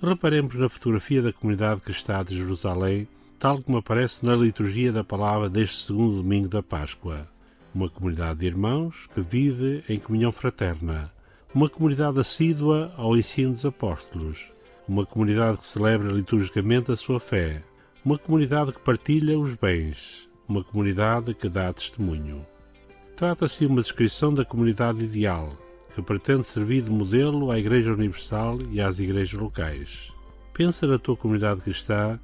Reparemos 0.02 0.54
na 0.54 0.70
fotografia 0.70 1.24
da 1.24 1.34
comunidade 1.34 1.82
cristã 1.82 2.24
de 2.24 2.38
Jerusalém, 2.38 3.08
tal 3.40 3.64
como 3.64 3.80
aparece 3.80 4.24
na 4.24 4.36
liturgia 4.36 4.92
da 4.92 5.04
palavra 5.04 5.50
deste 5.50 5.86
segundo 5.86 6.18
domingo 6.18 6.48
da 6.48 6.62
Páscoa. 6.62 7.28
Uma 7.74 7.90
comunidade 7.90 8.42
de 8.42 8.46
irmãos 8.46 9.08
que 9.08 9.22
vive 9.22 9.84
em 9.90 10.00
comunhão 10.00 10.32
fraterna, 10.32 11.12
uma 11.52 11.68
comunidade 11.68 12.20
assídua 12.20 12.94
ao 12.96 13.18
ensino 13.18 13.54
dos 13.54 13.66
apóstolos, 13.66 14.52
uma 14.88 15.04
comunidade 15.04 15.58
que 15.58 15.66
celebra 15.66 16.14
liturgicamente 16.14 16.92
a 16.92 16.96
sua 16.96 17.20
fé, 17.20 17.64
uma 18.06 18.20
comunidade 18.20 18.74
que 18.74 18.80
partilha 18.80 19.40
os 19.40 19.56
bens, 19.56 20.30
uma 20.48 20.64
comunidade 20.64 21.34
que 21.34 21.50
dá 21.50 21.74
testemunho. 21.74 22.46
Trata-se 23.16 23.62
de 23.62 23.66
uma 23.66 23.82
descrição 23.82 24.32
da 24.32 24.46
comunidade 24.46 25.04
ideal, 25.04 25.58
que 25.98 26.02
pretende 26.04 26.46
servir 26.46 26.84
de 26.84 26.92
modelo 26.92 27.50
à 27.50 27.58
Igreja 27.58 27.92
Universal 27.92 28.60
e 28.72 28.80
às 28.80 29.00
igrejas 29.00 29.34
locais. 29.34 30.14
Pensa 30.54 30.86
na 30.86 31.00
tua 31.00 31.18
comunidade 31.18 31.62
cristã 31.62 32.20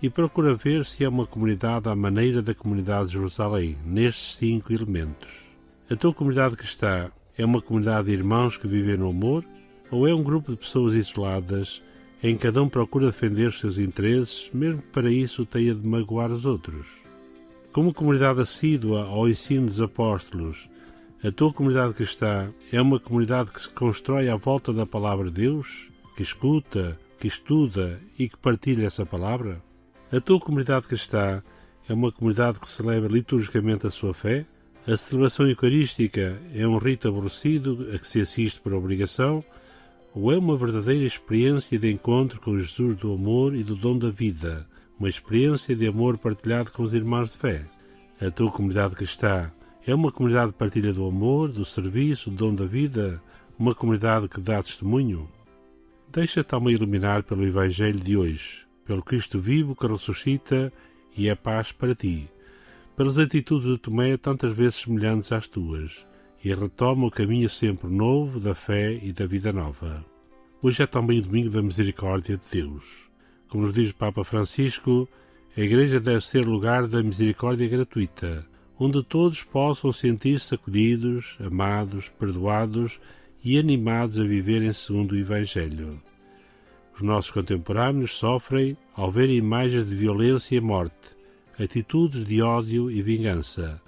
e 0.00 0.08
procura 0.08 0.54
ver 0.54 0.82
se 0.86 1.04
é 1.04 1.08
uma 1.10 1.26
comunidade 1.26 1.90
à 1.90 1.94
maneira 1.94 2.40
da 2.40 2.54
comunidade 2.54 3.08
de 3.08 3.12
Jerusalém, 3.12 3.76
nestes 3.84 4.36
cinco 4.36 4.72
elementos. 4.72 5.28
A 5.90 5.94
tua 5.94 6.14
comunidade 6.14 6.56
cristã 6.56 7.10
é 7.36 7.44
uma 7.44 7.60
comunidade 7.60 8.06
de 8.06 8.14
irmãos 8.14 8.56
que 8.56 8.66
vivem 8.66 8.96
no 8.96 9.10
amor 9.10 9.44
ou 9.90 10.08
é 10.08 10.14
um 10.14 10.22
grupo 10.22 10.50
de 10.50 10.56
pessoas 10.56 10.94
isoladas 10.94 11.82
em 12.22 12.34
que 12.34 12.44
cada 12.44 12.62
um 12.62 12.68
procura 12.68 13.08
defender 13.08 13.48
os 13.48 13.60
seus 13.60 13.76
interesses, 13.76 14.48
mesmo 14.54 14.80
que 14.80 14.88
para 14.88 15.12
isso 15.12 15.44
tenha 15.44 15.74
de 15.74 15.86
magoar 15.86 16.30
os 16.30 16.46
outros? 16.46 17.02
Como 17.74 17.92
comunidade 17.92 18.40
assídua 18.40 19.04
ao 19.04 19.28
ensino 19.28 19.66
dos 19.66 19.82
apóstolos, 19.82 20.66
a 21.24 21.30
tua 21.30 21.52
comunidade 21.52 21.94
cristã 21.94 22.52
é 22.72 22.82
uma 22.82 22.98
comunidade 22.98 23.52
que 23.52 23.60
se 23.60 23.68
constrói 23.68 24.28
à 24.28 24.34
volta 24.34 24.72
da 24.72 24.84
palavra 24.84 25.26
de 25.26 25.42
Deus, 25.42 25.88
que 26.16 26.22
escuta, 26.22 26.98
que 27.20 27.28
estuda 27.28 28.00
e 28.18 28.28
que 28.28 28.36
partilha 28.36 28.86
essa 28.86 29.06
palavra? 29.06 29.62
A 30.10 30.20
tua 30.20 30.40
comunidade 30.40 30.88
cristã 30.88 31.40
é 31.88 31.94
uma 31.94 32.10
comunidade 32.10 32.58
que 32.58 32.68
celebra 32.68 33.08
liturgicamente 33.08 33.86
a 33.86 33.90
sua 33.90 34.12
fé? 34.12 34.44
A 34.84 34.96
celebração 34.96 35.46
eucarística 35.46 36.40
é 36.52 36.66
um 36.66 36.76
rito 36.76 37.06
aborrecido 37.06 37.88
a 37.94 37.98
que 38.00 38.06
se 38.06 38.20
assiste 38.20 38.60
por 38.60 38.74
obrigação? 38.74 39.44
Ou 40.12 40.32
é 40.32 40.36
uma 40.36 40.56
verdadeira 40.56 41.04
experiência 41.04 41.78
de 41.78 41.88
encontro 41.88 42.40
com 42.40 42.58
Jesus 42.58 42.96
do 42.96 43.14
amor 43.14 43.54
e 43.54 43.62
do 43.62 43.76
dom 43.76 43.96
da 43.96 44.10
vida, 44.10 44.66
uma 44.98 45.08
experiência 45.08 45.76
de 45.76 45.86
amor 45.86 46.18
partilhado 46.18 46.72
com 46.72 46.82
os 46.82 46.92
irmãos 46.92 47.30
de 47.30 47.36
fé? 47.36 47.64
A 48.20 48.28
tua 48.28 48.50
comunidade 48.50 48.96
cristã 48.96 49.52
é 49.84 49.94
uma 49.94 50.12
comunidade 50.12 50.52
de 50.52 50.58
partilha 50.58 50.92
do 50.92 51.04
amor, 51.04 51.50
do 51.50 51.64
serviço, 51.64 52.30
do 52.30 52.36
dom 52.36 52.54
da 52.54 52.64
vida, 52.64 53.20
uma 53.58 53.74
comunidade 53.74 54.28
que 54.28 54.40
dá 54.40 54.62
testemunho? 54.62 55.28
Deixa-te 56.12 56.54
alma 56.54 56.70
iluminar 56.70 57.24
pelo 57.24 57.44
Evangelho 57.44 57.98
de 57.98 58.16
hoje, 58.16 58.64
pelo 58.84 59.02
Cristo 59.02 59.40
vivo 59.40 59.74
que 59.74 59.86
ressuscita 59.86 60.72
e 61.16 61.28
é 61.28 61.34
paz 61.34 61.72
para 61.72 61.96
ti, 61.96 62.28
pelas 62.96 63.18
atitudes 63.18 63.68
de 63.68 63.78
Tomé 63.78 64.16
tantas 64.16 64.52
vezes 64.52 64.76
semelhantes 64.76 65.32
às 65.32 65.48
tuas, 65.48 66.06
e 66.44 66.54
retoma 66.54 67.06
o 67.06 67.10
caminho 67.10 67.48
sempre 67.48 67.88
novo 67.88 68.38
da 68.38 68.54
fé 68.54 68.92
e 69.02 69.12
da 69.12 69.26
vida 69.26 69.52
nova. 69.52 70.04
Hoje 70.62 70.82
é 70.82 70.86
também 70.86 71.18
o 71.18 71.22
domingo 71.22 71.50
da 71.50 71.60
misericórdia 71.60 72.36
de 72.36 72.60
Deus. 72.60 73.10
Como 73.48 73.64
nos 73.64 73.72
diz 73.72 73.90
o 73.90 73.94
Papa 73.96 74.22
Francisco, 74.22 75.08
a 75.56 75.60
Igreja 75.60 75.98
deve 75.98 76.24
ser 76.24 76.46
lugar 76.46 76.86
da 76.86 77.02
misericórdia 77.02 77.68
gratuita, 77.68 78.46
onde 78.78 79.02
todos 79.02 79.42
possam 79.42 79.92
sentir-se 79.92 80.54
acolhidos, 80.54 81.36
amados, 81.40 82.08
perdoados 82.08 83.00
e 83.44 83.58
animados 83.58 84.18
a 84.18 84.24
viverem 84.24 84.72
segundo 84.72 85.12
o 85.12 85.18
Evangelho. 85.18 86.02
Os 86.94 87.02
nossos 87.02 87.30
contemporâneos 87.30 88.14
sofrem 88.14 88.76
ao 88.94 89.10
ver 89.10 89.30
imagens 89.30 89.88
de 89.88 89.96
violência 89.96 90.56
e 90.56 90.60
morte, 90.60 91.16
atitudes 91.58 92.24
de 92.24 92.42
ódio 92.42 92.90
e 92.90 93.02
vingança. 93.02 93.80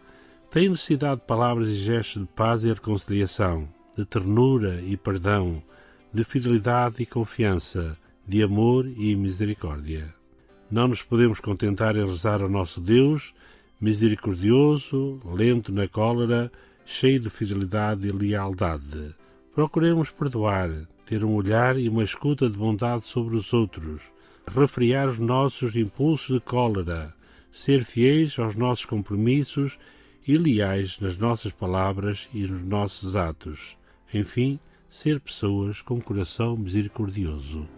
Têm 0.50 0.68
necessidade 0.68 1.20
de 1.20 1.26
palavras 1.26 1.68
e 1.68 1.74
gestos 1.74 2.22
de 2.22 2.28
paz 2.28 2.64
e 2.64 2.68
reconciliação, 2.68 3.68
de 3.96 4.04
ternura 4.04 4.80
e 4.82 4.96
perdão, 4.96 5.62
de 6.12 6.24
fidelidade 6.24 7.02
e 7.02 7.06
confiança, 7.06 7.96
de 8.26 8.42
amor 8.42 8.86
e 8.86 9.14
misericórdia. 9.14 10.14
Não 10.70 10.88
nos 10.88 11.02
podemos 11.02 11.40
contentar 11.40 11.96
em 11.96 12.06
rezar 12.06 12.40
ao 12.40 12.48
nosso 12.48 12.80
Deus, 12.80 13.34
misericordioso, 13.84 15.20
lento 15.26 15.70
na 15.70 15.86
cólera, 15.86 16.50
cheio 16.86 17.20
de 17.20 17.28
fidelidade 17.28 18.08
e 18.08 18.10
lealdade. 18.10 19.14
Procuremos 19.54 20.10
perdoar, 20.10 20.70
ter 21.04 21.22
um 21.22 21.34
olhar 21.34 21.78
e 21.78 21.86
uma 21.90 22.02
escuta 22.02 22.48
de 22.48 22.56
bondade 22.56 23.04
sobre 23.04 23.36
os 23.36 23.52
outros, 23.52 24.10
refriar 24.46 25.06
os 25.06 25.18
nossos 25.18 25.76
impulsos 25.76 26.34
de 26.34 26.40
cólera, 26.40 27.14
ser 27.52 27.84
fiéis 27.84 28.38
aos 28.38 28.54
nossos 28.54 28.86
compromissos 28.86 29.78
e 30.26 30.38
leais 30.38 30.98
nas 30.98 31.18
nossas 31.18 31.52
palavras 31.52 32.26
e 32.32 32.46
nos 32.46 32.62
nossos 32.62 33.14
atos. 33.14 33.76
Enfim, 34.14 34.58
ser 34.88 35.20
pessoas 35.20 35.82
com 35.82 36.00
coração 36.00 36.56
misericordioso. 36.56 37.68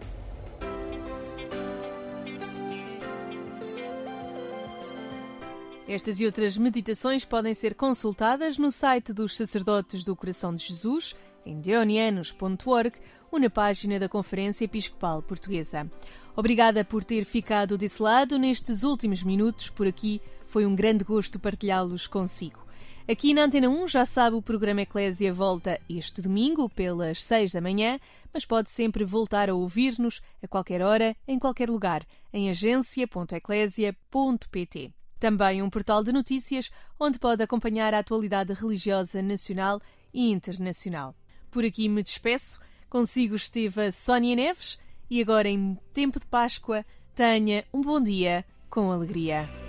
Estas 5.87 6.19
e 6.19 6.25
outras 6.25 6.57
meditações 6.57 7.23
podem 7.23 7.53
ser 7.53 7.73
consultadas 7.73 8.57
no 8.57 8.69
site 8.69 9.13
dos 9.13 9.37
Sacerdotes 9.37 10.03
do 10.03 10.17
Coração 10.17 10.53
de 10.53 10.65
Jesus, 10.65 11.15
em 11.45 11.61
deonianos.org 11.61 12.99
ou 13.31 13.39
na 13.39 13.49
página 13.49 13.97
da 13.97 14.09
Conferência 14.09 14.65
Episcopal 14.65 15.21
Portuguesa. 15.21 15.89
Obrigada 16.35 16.83
por 16.83 17.05
ter 17.05 17.23
ficado 17.23 17.77
desse 17.77 18.03
lado 18.03 18.37
nestes 18.37 18.83
últimos 18.83 19.23
minutos. 19.23 19.69
Por 19.69 19.87
aqui 19.87 20.21
foi 20.45 20.65
um 20.65 20.75
grande 20.75 21.05
gosto 21.05 21.39
partilhá-los 21.39 22.05
consigo. 22.05 22.67
Aqui 23.09 23.33
na 23.33 23.45
Antena 23.45 23.69
1 23.69 23.87
já 23.87 24.05
sabe 24.05 24.35
o 24.35 24.41
programa 24.41 24.81
Eclésia 24.81 25.33
volta 25.33 25.79
este 25.89 26.21
domingo 26.21 26.67
pelas 26.67 27.23
6 27.23 27.53
da 27.53 27.61
manhã, 27.61 27.97
mas 28.33 28.45
pode 28.45 28.69
sempre 28.71 29.05
voltar 29.05 29.49
a 29.49 29.55
ouvir-nos 29.55 30.21
a 30.43 30.47
qualquer 30.49 30.81
hora, 30.81 31.15
em 31.25 31.39
qualquer 31.39 31.69
lugar, 31.69 32.05
em 32.33 32.49
agência.eclésia.pt. 32.49 34.96
Também 35.19 35.61
um 35.61 35.69
portal 35.69 36.03
de 36.03 36.11
notícias 36.11 36.69
onde 36.99 37.17
pode 37.17 37.43
acompanhar 37.43 37.93
a 37.93 37.99
atualidade 37.99 38.53
religiosa 38.53 39.21
nacional 39.21 39.81
e 40.13 40.31
internacional. 40.31 41.15
Por 41.49 41.65
aqui 41.65 41.89
me 41.89 42.03
despeço. 42.03 42.59
Consigo 42.89 43.35
esteve 43.35 43.87
a 43.87 43.91
Sónia 43.91 44.35
Neves 44.35 44.79
e 45.09 45.21
agora, 45.21 45.49
em 45.49 45.77
tempo 45.93 46.19
de 46.19 46.25
Páscoa, 46.25 46.85
tenha 47.13 47.65
um 47.73 47.81
bom 47.81 48.01
dia 48.01 48.45
com 48.69 48.91
alegria. 48.91 49.66